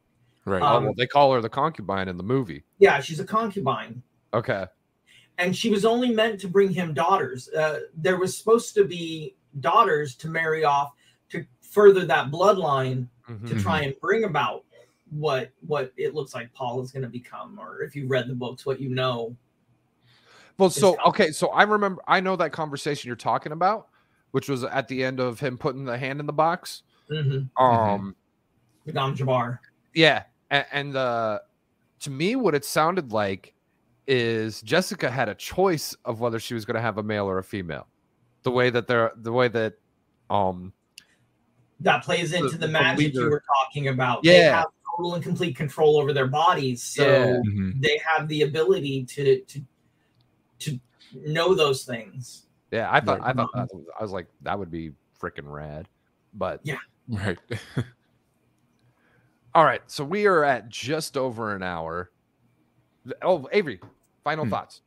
[0.45, 0.63] Right.
[0.63, 2.63] Oh, um, well, they call her the concubine in the movie.
[2.79, 4.03] Yeah, she's a concubine.
[4.33, 4.67] Okay.
[5.39, 7.49] and she was only meant to bring him daughters.
[7.49, 10.93] Uh, there was supposed to be daughters to marry off
[11.31, 13.49] to further that bloodline Mhm.
[13.49, 14.65] to try and bring about
[15.11, 18.35] what what it looks like Paul is going to become, or if you read the
[18.35, 19.37] books, what you know.
[20.59, 23.89] Well, so okay, so I remember I know that conversation you're talking about,
[24.31, 26.83] which was at the end of him putting the hand in the box.
[27.11, 27.63] Mm-hmm.
[27.63, 28.15] Um,
[28.87, 29.59] Madame Jabbar.
[29.95, 31.39] yeah, and, and uh,
[32.01, 33.55] to me, what it sounded like
[34.07, 37.39] is Jessica had a choice of whether she was going to have a male or
[37.39, 37.89] a female.
[38.43, 39.75] The way that they're, the way that,
[40.29, 40.73] um,
[41.81, 44.23] That plays into The- the, the magic you were talking about.
[44.23, 44.57] They Yeah.
[44.59, 44.67] have
[44.97, 47.27] total and complete control over their bodies, so Yeah.
[47.51, 47.81] Mhm.
[47.83, 49.61] they have the ability to to
[50.61, 50.81] to
[51.15, 52.47] know those things.
[52.71, 53.31] yeah, I thought, Right.
[53.31, 55.89] I thought, that was- I was like, that would be freaking rad.
[56.33, 56.79] But Yeah.
[57.09, 57.39] Right.
[59.55, 62.11] all right, so we are at just over an hour.
[63.23, 63.81] Oh, Avery,
[64.25, 64.51] final Hmm.
[64.51, 64.81] thoughts.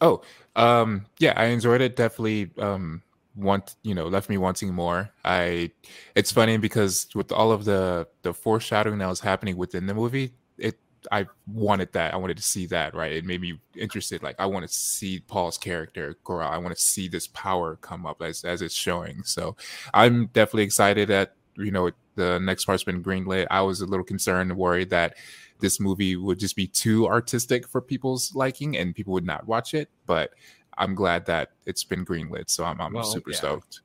[0.00, 0.22] Oh,
[0.56, 3.02] um yeah i enjoyed it definitely um
[3.34, 5.10] want you know left me wanting more.
[5.24, 5.70] I
[6.14, 10.34] it's funny because with all of the the foreshadowing that was happening within the movie
[10.58, 10.78] it
[11.10, 12.14] i wanted that.
[12.14, 13.12] I wanted to see that right?
[13.12, 14.22] It made me interested.
[14.22, 18.06] Like i want to see paul's character grow i want to see this power come
[18.06, 19.22] up as as it's showing.
[19.24, 19.56] So
[19.94, 23.46] i'm definitely excited that you know the next part's been greenlit.
[23.50, 25.16] I was a little concerned and worried that
[25.60, 29.74] this movie would just be too artistic for people's liking and people would not watch
[29.74, 29.88] it.
[30.06, 30.32] But
[30.78, 33.36] I'm glad that it's been greenlit, so I'm, I'm Well, super yeah.
[33.36, 33.80] stoked.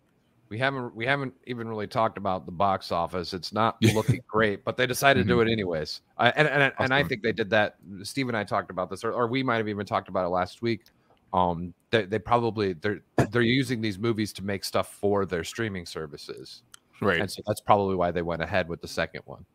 [0.49, 3.33] We haven't we haven't even really talked about the box office.
[3.33, 6.01] It's not looking great, but they decided to do it anyways.
[6.17, 7.75] I, and and, and I think they did that.
[8.03, 10.29] Steve and I talked about this, or, or we might have even talked about it
[10.29, 10.85] last week.
[11.33, 15.85] Um, they, they probably they're they're using these movies to make stuff for their streaming
[15.85, 16.63] services,
[17.01, 17.19] Right.
[17.19, 19.45] and so that's probably why they went ahead with the second one.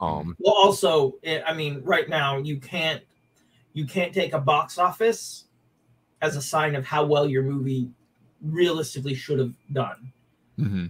[0.00, 1.14] Um, Well, also,
[1.46, 3.02] I mean, right now you can't
[3.74, 5.44] you can't take a box office
[6.22, 7.90] as a sign of how well your movie
[8.40, 10.12] realistically should have done.
[10.56, 10.86] hmm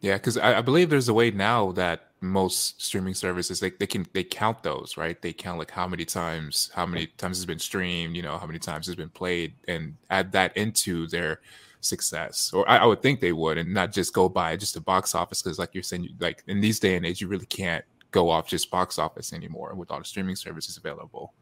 [0.00, 3.86] Yeah, because I, I believe there's a way now that most streaming services they, they
[3.86, 5.20] can they count those right?
[5.20, 8.46] They count like how many times how many times it's been streamed you know how
[8.46, 11.40] many times it's been played and add that into their
[11.80, 12.52] success.
[12.54, 15.14] Or I, I would think they would and not just go by just the box
[15.16, 18.30] office because like you're saying like in these day and age you really can't go
[18.30, 21.34] off just box office anymore with all the streaming services available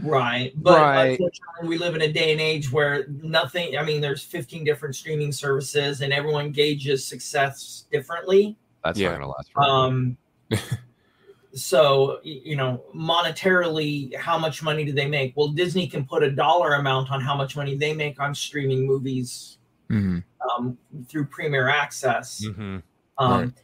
[0.00, 0.52] Right.
[0.56, 1.06] But Right.
[1.10, 4.96] unfortunately, we live in a day and age where nothing, I mean, there's 15 different
[4.96, 8.56] streaming services and everyone gauges success differently.
[8.84, 9.10] that's Yeah.
[9.10, 9.52] not gonna last.
[9.52, 9.70] Forever.
[9.70, 10.16] Um,
[11.54, 15.34] so, you know, monetarily, how much money do they make?
[15.36, 18.86] Well, Disney can put a dollar amount on how much money they make on streaming
[18.86, 20.18] movies hmm
[20.56, 20.76] um,
[21.06, 22.44] through Premier Access.
[22.44, 22.82] Mhm.
[23.18, 23.54] Um,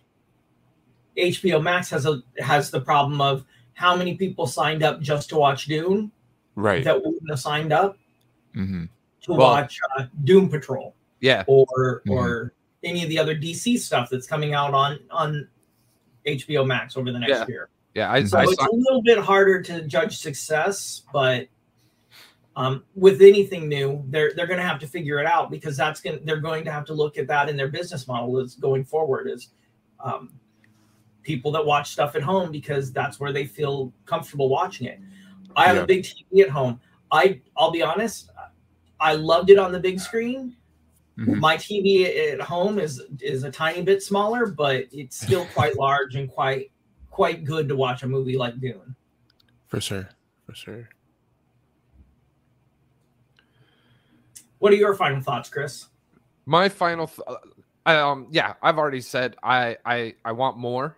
[1.17, 5.37] HBO Max has a has the problem of how many people signed up just to
[5.37, 6.13] watch Dune
[6.59, 7.97] right that wouldn't have signed up
[8.55, 8.85] hmm
[9.23, 12.11] to Well- watch uh, Doom Patrol Yeah, or Mhm.
[12.13, 12.53] or
[12.85, 15.49] any of the other DC stuff that's coming out on on
[16.27, 17.47] HBO Max over the next Yeah.
[17.49, 17.69] year.
[17.95, 18.13] yeah.
[18.13, 21.49] I, So I it's a little bit harder to judge success, but
[22.57, 26.01] um, with anything new, they're they're going to have to figure it out because that's
[26.01, 28.85] going they're going to have to look at that in their business model is going
[28.85, 29.51] forward is
[30.01, 30.31] um,
[31.23, 34.99] people that watch stuff at home because that's where they feel comfortable watching it.
[35.59, 35.83] I have Yeah.
[35.83, 36.81] a big TV at home.
[37.11, 38.31] I I'll be honest,
[39.01, 40.55] I loved it on the big screen.
[41.19, 41.41] Mhm.
[41.41, 46.15] My TV at home is is a tiny bit smaller, but it's still quite large
[46.15, 46.71] and quite
[47.11, 48.95] quite good to watch a movie like Dune.
[49.67, 50.09] for sure
[50.47, 50.89] for sure
[54.61, 55.89] What are your final thoughts, Chris?
[56.47, 60.97] my final th- uh, um yeah i've already said i i i want more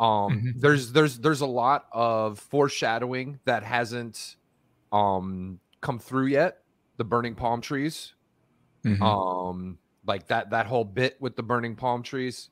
[0.00, 0.60] um Mhm.
[0.60, 4.36] there's there's there's a lot of foreshadowing that hasn't
[4.92, 6.62] um come through yet
[6.96, 8.14] the burning palm trees
[8.84, 9.00] Mhm.
[9.02, 12.48] um like that that whole bit with the burning palm trees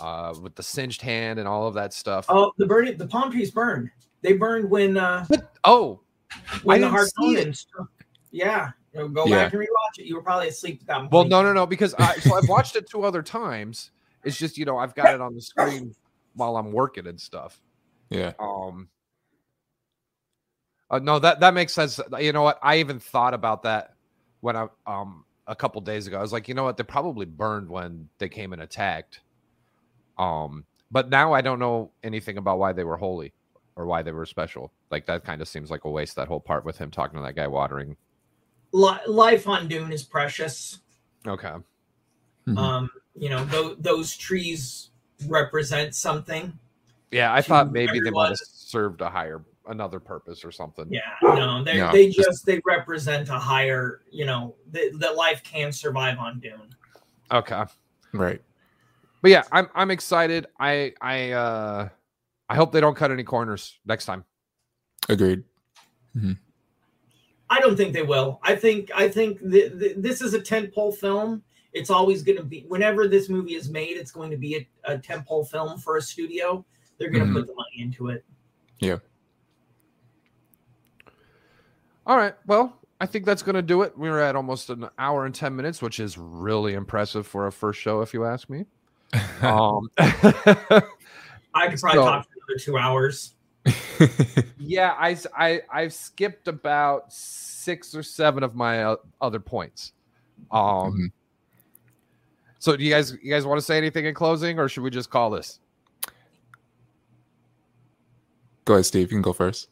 [0.00, 3.30] uh with the singed hand and all of that stuff Oh, the burning the palm
[3.32, 3.90] trees burned.
[4.22, 6.00] They burned when uh but oh
[6.62, 7.66] when the didn't see it.
[8.30, 8.70] Yeah.
[8.94, 9.44] You know, go Yeah.
[9.44, 10.06] back and rewatch it.
[10.06, 11.12] You were probably asleep at that point.
[11.12, 13.90] Well, no, no, no, because I so I've watched it two other times.
[14.24, 15.94] It's just you know I've got it on the screen
[16.34, 17.60] while I'm working and stuff.
[18.10, 18.32] Yeah.
[18.38, 18.88] Um.
[20.90, 22.00] uh, no, that that makes sense.
[22.20, 22.58] You know what?
[22.62, 23.94] I even thought about that
[24.40, 26.18] when I um a couple days ago.
[26.18, 26.76] I was like, you know what?
[26.76, 29.20] They probably burned when they came and attacked.
[30.18, 33.32] Um, but now I don't know anything about why they were holy
[33.76, 34.72] or why they were special.
[34.90, 36.16] Like that kind of seems like a waste.
[36.16, 37.96] That whole part with him talking to that guy watering.
[38.72, 40.78] Li- life on Dune is precious.
[41.26, 41.52] Okay.
[42.46, 42.58] Mhm.
[42.58, 44.90] Um, you know, those those trees
[45.28, 46.52] represent something.
[47.10, 50.86] Yeah, I thought maybe they might have served a higher another purpose or something.
[50.90, 55.14] Yeah, no, they No, they just- just they represent a higher, you know, that that
[55.14, 56.74] life can survive on Dune.
[57.30, 57.62] Okay.
[58.12, 58.42] Right.
[59.20, 60.46] But yeah, I'm I'm excited.
[60.58, 61.88] I I uh
[62.48, 64.24] I hope they don't cut any corners next time.
[65.08, 65.44] Agreed.
[67.50, 68.40] I don't think they will.
[68.42, 71.42] I think I think th- th- this is a tentpole film.
[71.72, 74.92] It's always going to be whenever this movie is made, it's going to be a,
[74.94, 76.64] a tentpole film for a studio.
[76.98, 77.34] They're going to Mhm.
[77.34, 78.24] put the money into it.
[78.78, 78.98] Yeah.
[82.06, 82.34] All right.
[82.46, 83.96] Well, I think that's going to do it.
[83.96, 87.52] We were at almost an hour and 10 minutes, which is really impressive for a
[87.52, 88.64] first show if you ask me.
[89.42, 93.34] Um I could probably So- talk for another two hours.
[94.58, 99.92] yeah, I, I, I've skipped about 6 or 7 of my uh, other points.
[100.50, 101.12] Um Mhm.
[102.62, 104.90] So do you guys you guys want to say anything in closing or should we
[104.90, 105.58] just call this?
[108.64, 109.10] go ahead, Steve.
[109.10, 109.68] You can go first.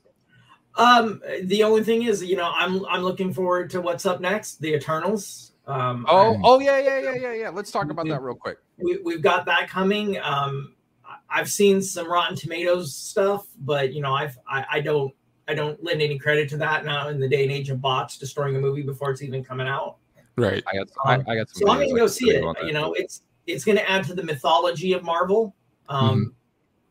[0.75, 4.61] Um, the only thing is, you know, I'm I'm looking forward to what's up next,
[4.61, 5.53] the Eternals.
[5.69, 7.49] Um, Oh, Um, oh yeah, yeah, yeah, yeah, yeah.
[7.51, 8.59] Let's talk about that real quick.
[8.79, 10.19] we, we've got that coming.
[10.21, 10.75] Um,
[11.05, 15.15] I- I've seen some Rotten Tomatoes stuff, but you know, I've I, I don't
[15.47, 18.19] I don't lend any credit to that now in the day and age of bots
[18.19, 19.99] destroying a movie before it's even coming out.
[20.41, 20.63] Right.
[20.67, 22.67] I got I, Um, I got some So I'm videos gonna go see it.
[22.67, 25.55] You know, it's it's gonna add to the mythology of Marvel.
[25.89, 26.35] Um,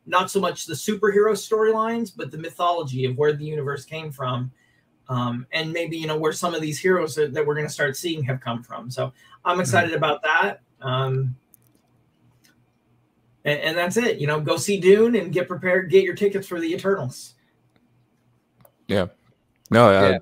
[0.05, 4.51] Not so much the superhero storylines, but the mythology of where the universe came from,
[5.07, 7.95] um, and maybe you know where some of these heroes that, that we're gonna start
[7.95, 8.89] seeing have come from.
[8.89, 9.13] So
[9.45, 10.61] I'm excited about that.
[10.81, 11.35] Um,
[13.45, 14.17] and, and that's it.
[14.19, 15.89] You know, go see Dune and get prepared.
[15.89, 17.35] Get your tickets for the Eternals.
[18.87, 19.07] Yeah.
[19.69, 20.17] No, uh, Yeah.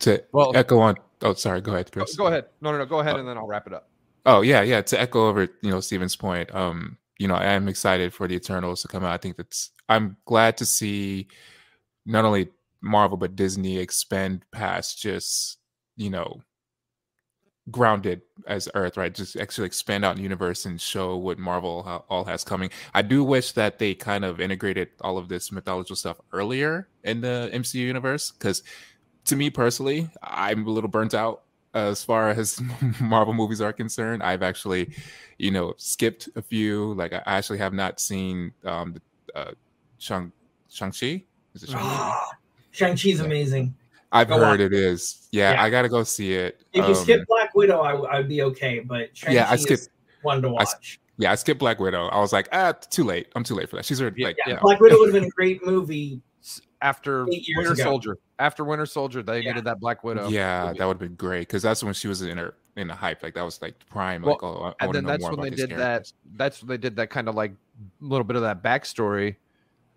[0.00, 0.96] to Well- echo on.
[1.24, 1.60] Oh, sorry.
[1.60, 2.16] Go ahead, Go, Chris.
[2.16, 2.44] go ahead.
[2.60, 2.86] No, no, no.
[2.86, 3.18] Go ahead, Oh.
[3.18, 3.88] and then I'll wrap it up.
[4.26, 4.80] Oh yeah, yeah.
[4.82, 6.54] To echo over, you know, Steven's point.
[6.54, 9.12] Um, you know, I am excited for the Eternals to come out.
[9.12, 9.70] I think that's.
[9.88, 11.28] I'm glad to see
[12.06, 12.48] not only
[12.80, 15.58] Marvel but Disney expand past just
[15.96, 16.40] you know
[17.70, 19.14] grounded as Earth, right?
[19.14, 22.68] Just actually expand out in the universe and show what Marvel all has coming.
[22.92, 27.20] I do wish that they kind of integrated all of this mythological stuff earlier in
[27.22, 28.62] the MCU universe because
[29.26, 31.42] to me personally, I'm a little burnt out
[31.74, 32.60] as far as
[33.00, 34.22] Marvel movies are concerned.
[34.22, 34.94] I've actually,
[35.38, 36.94] you know, skipped a few.
[36.94, 39.50] Like I actually have not seen um the uh
[39.98, 40.32] Shang
[40.70, 41.24] Shang-Chi.
[41.54, 41.80] Is it Shang-Chi?
[41.86, 42.30] Ah,
[42.72, 43.24] Shang-Chi's Yeah.
[43.26, 43.74] amazing.
[44.12, 45.28] I've go heard it is.
[45.32, 45.62] Yeah, Yeah.
[45.62, 46.60] I gotta go see it.
[46.72, 49.62] If you Um, skip Black Widow, I, would be okay, but Shang-Chi Yeah, I is
[49.62, 49.88] skipped-
[50.22, 51.00] one to I watch.
[51.16, 52.06] Yeah, I skipped Black Widow.
[52.08, 53.28] I was like, ah, too late.
[53.36, 53.84] I'm too late for that.
[53.84, 56.20] She's already like, Yeah, you Black Widow would have been a great movie.
[56.84, 57.82] S- After Winter ago.
[57.82, 59.50] Soldier, after Winter Soldier, they Yeah.
[59.50, 60.28] needed that Black Widow.
[60.28, 60.78] yeah, movie.
[60.78, 63.22] that would have been great because that's when she was in her in the hype.
[63.22, 64.22] Like that was like prime.
[64.22, 66.12] Well, like, oh, I, I and then know that's more when about they did characters.
[66.12, 66.36] that.
[66.38, 67.52] That's when they did that kind of like
[68.00, 69.36] little bit of that backstory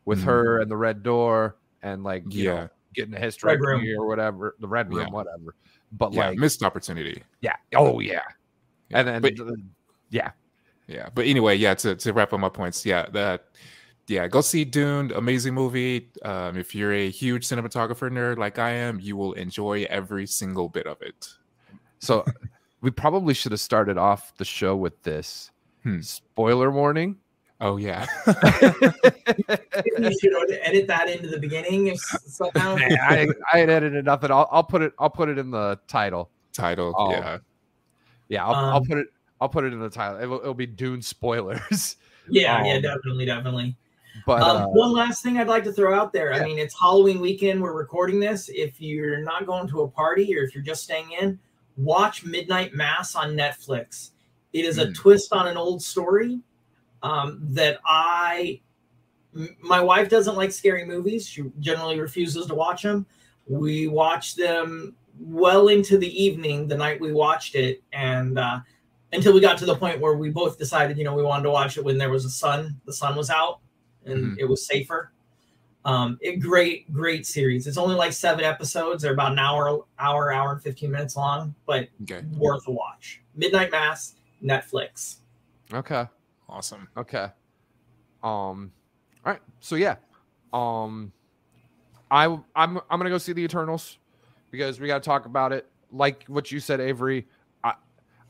[0.05, 0.25] with Mhm.
[0.25, 2.53] her and the Red Door and like you Yeah.
[2.55, 3.85] know, getting a history Red Room.
[3.99, 5.09] or whatever, the Red Room, Yeah.
[5.13, 5.55] whatever.
[5.91, 7.21] But Yeah, like, missed opportunity.
[7.41, 8.21] yeah, oh yeah,
[8.89, 9.33] Yeah, and then but-
[10.09, 10.31] yeah,
[10.87, 11.73] Yeah, but anyway, yeah.
[11.75, 13.47] To to wrap up my points, yeah, that
[14.07, 16.09] yeah, go see Dune, amazing movie.
[16.23, 20.69] Um, if you're a huge cinematographer nerd like I am, you will enjoy every single
[20.69, 21.27] bit of it.
[21.99, 22.25] So
[22.81, 25.51] we probably should have started off the show with this
[25.83, 26.01] Hmm.
[26.01, 27.17] spoiler warning.
[27.59, 32.75] Oh yeah, you should edit that into the beginning if somehow.
[32.79, 34.31] I, I had edited nothing.
[34.31, 34.93] I'll, I'll put it.
[34.99, 36.29] I'll put it in the title.
[36.53, 36.93] title.
[36.95, 37.37] Oh, yeah,
[38.29, 39.07] Yeah, I'll, I'll Um, put it.
[39.41, 40.21] I'll put it in the title.
[40.21, 41.95] It'll, it'll be Dune spoilers.
[42.29, 43.75] Yeah, yeah, Um, definitely, definitely.
[44.25, 46.31] But Um, uh, one last thing I'd like to throw out there.
[46.33, 46.41] yeah.
[46.41, 47.61] I mean, it's Halloween weekend.
[47.61, 48.49] We're recording this.
[48.49, 51.39] If you're not going to a party or if you're just staying in,
[51.77, 54.11] watch Midnight Mass on Netflix.
[54.53, 54.95] It is a Mm.
[54.95, 56.39] twist on an old story
[57.03, 58.59] um, that I.
[59.35, 61.27] m- My wife doesn't like scary movies.
[61.27, 63.05] She generally refuses to watch them.
[63.47, 68.59] We watched them well into the evening the night we watched it, and uh,
[69.13, 71.51] until we got to the point where we both decided, you know, we wanted to
[71.51, 72.79] watch it when there was a sun.
[72.85, 73.59] The sun was out,
[74.07, 74.39] and Mhm.
[74.39, 75.11] it was safer.
[75.85, 77.65] Um, it great, great series.
[77.67, 79.03] It's only like seven episodes.
[79.03, 82.21] They're about an hour, hour, hour and fifteen minutes long, but Okay.
[82.37, 83.21] worth a watch.
[83.35, 85.17] Midnight Mass, Netflix.
[85.73, 86.05] Okay.
[86.49, 86.87] Awesome.
[86.97, 87.27] Okay.
[88.23, 88.71] Um.
[89.25, 89.41] All right.
[89.59, 89.95] So yeah.
[90.53, 91.11] Um.
[92.09, 93.97] I I'm I'm gonna go see the Eternals
[94.51, 95.69] because we got to talk about it.
[95.91, 97.27] Like what you said, Avery.
[97.63, 97.73] I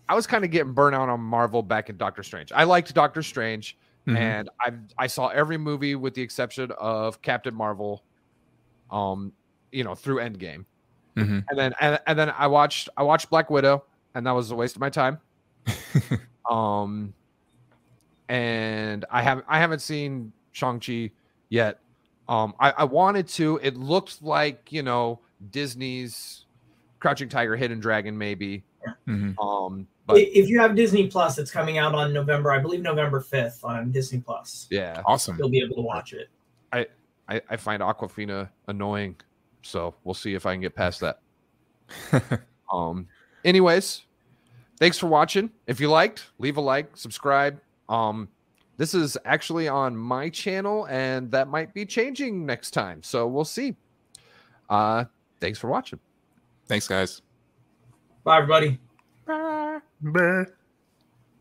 [0.09, 2.51] I was kind of getting burnt out on Marvel back in Doctor Strange.
[2.51, 3.77] I liked Doctor Strange,
[4.07, 4.15] Mhm.
[4.17, 8.03] and I I saw every movie with the exception of Captain Marvel.
[8.91, 9.33] Um.
[9.71, 10.63] You know, through Endgame,
[11.17, 11.43] Mhm.
[11.49, 13.83] and then and, and then I watched I watched Black Widow,
[14.15, 15.19] and that was a waste of my time.
[16.49, 17.13] Um,
[18.29, 21.11] and I haven't I haven't seen Shang Chi
[21.49, 21.79] yet.
[22.29, 23.59] Um, I, I wanted to.
[23.63, 25.19] It looked like you know
[25.51, 26.45] Disney's
[26.99, 28.63] Crouching Tiger, Hidden Dragon, maybe.
[29.07, 29.37] Mhm.
[29.39, 33.19] Um, but if you have Disney Plus, it's coming out on November, I believe November
[33.19, 34.67] fifth on Disney Plus.
[34.69, 35.37] yeah, Awesome.
[35.37, 36.29] You'll be able to watch it.
[37.29, 39.17] I, I find Awkwafina annoying,
[39.61, 41.19] so we'll see if I can get past that.
[42.69, 43.07] Um,
[43.45, 44.01] anyways,
[44.77, 45.49] thanks for watching.
[45.67, 47.61] If you liked, leave a like, subscribe.
[47.87, 48.27] Um,
[48.75, 53.01] this is actually on my channel, and that might be changing next time.
[53.03, 53.75] So we'll see.
[54.69, 55.05] Uh,
[55.39, 55.99] thanks for watching.
[56.67, 57.21] Thanks, guys.
[58.25, 58.79] Bye, everybody.
[60.01, 60.56] Bye.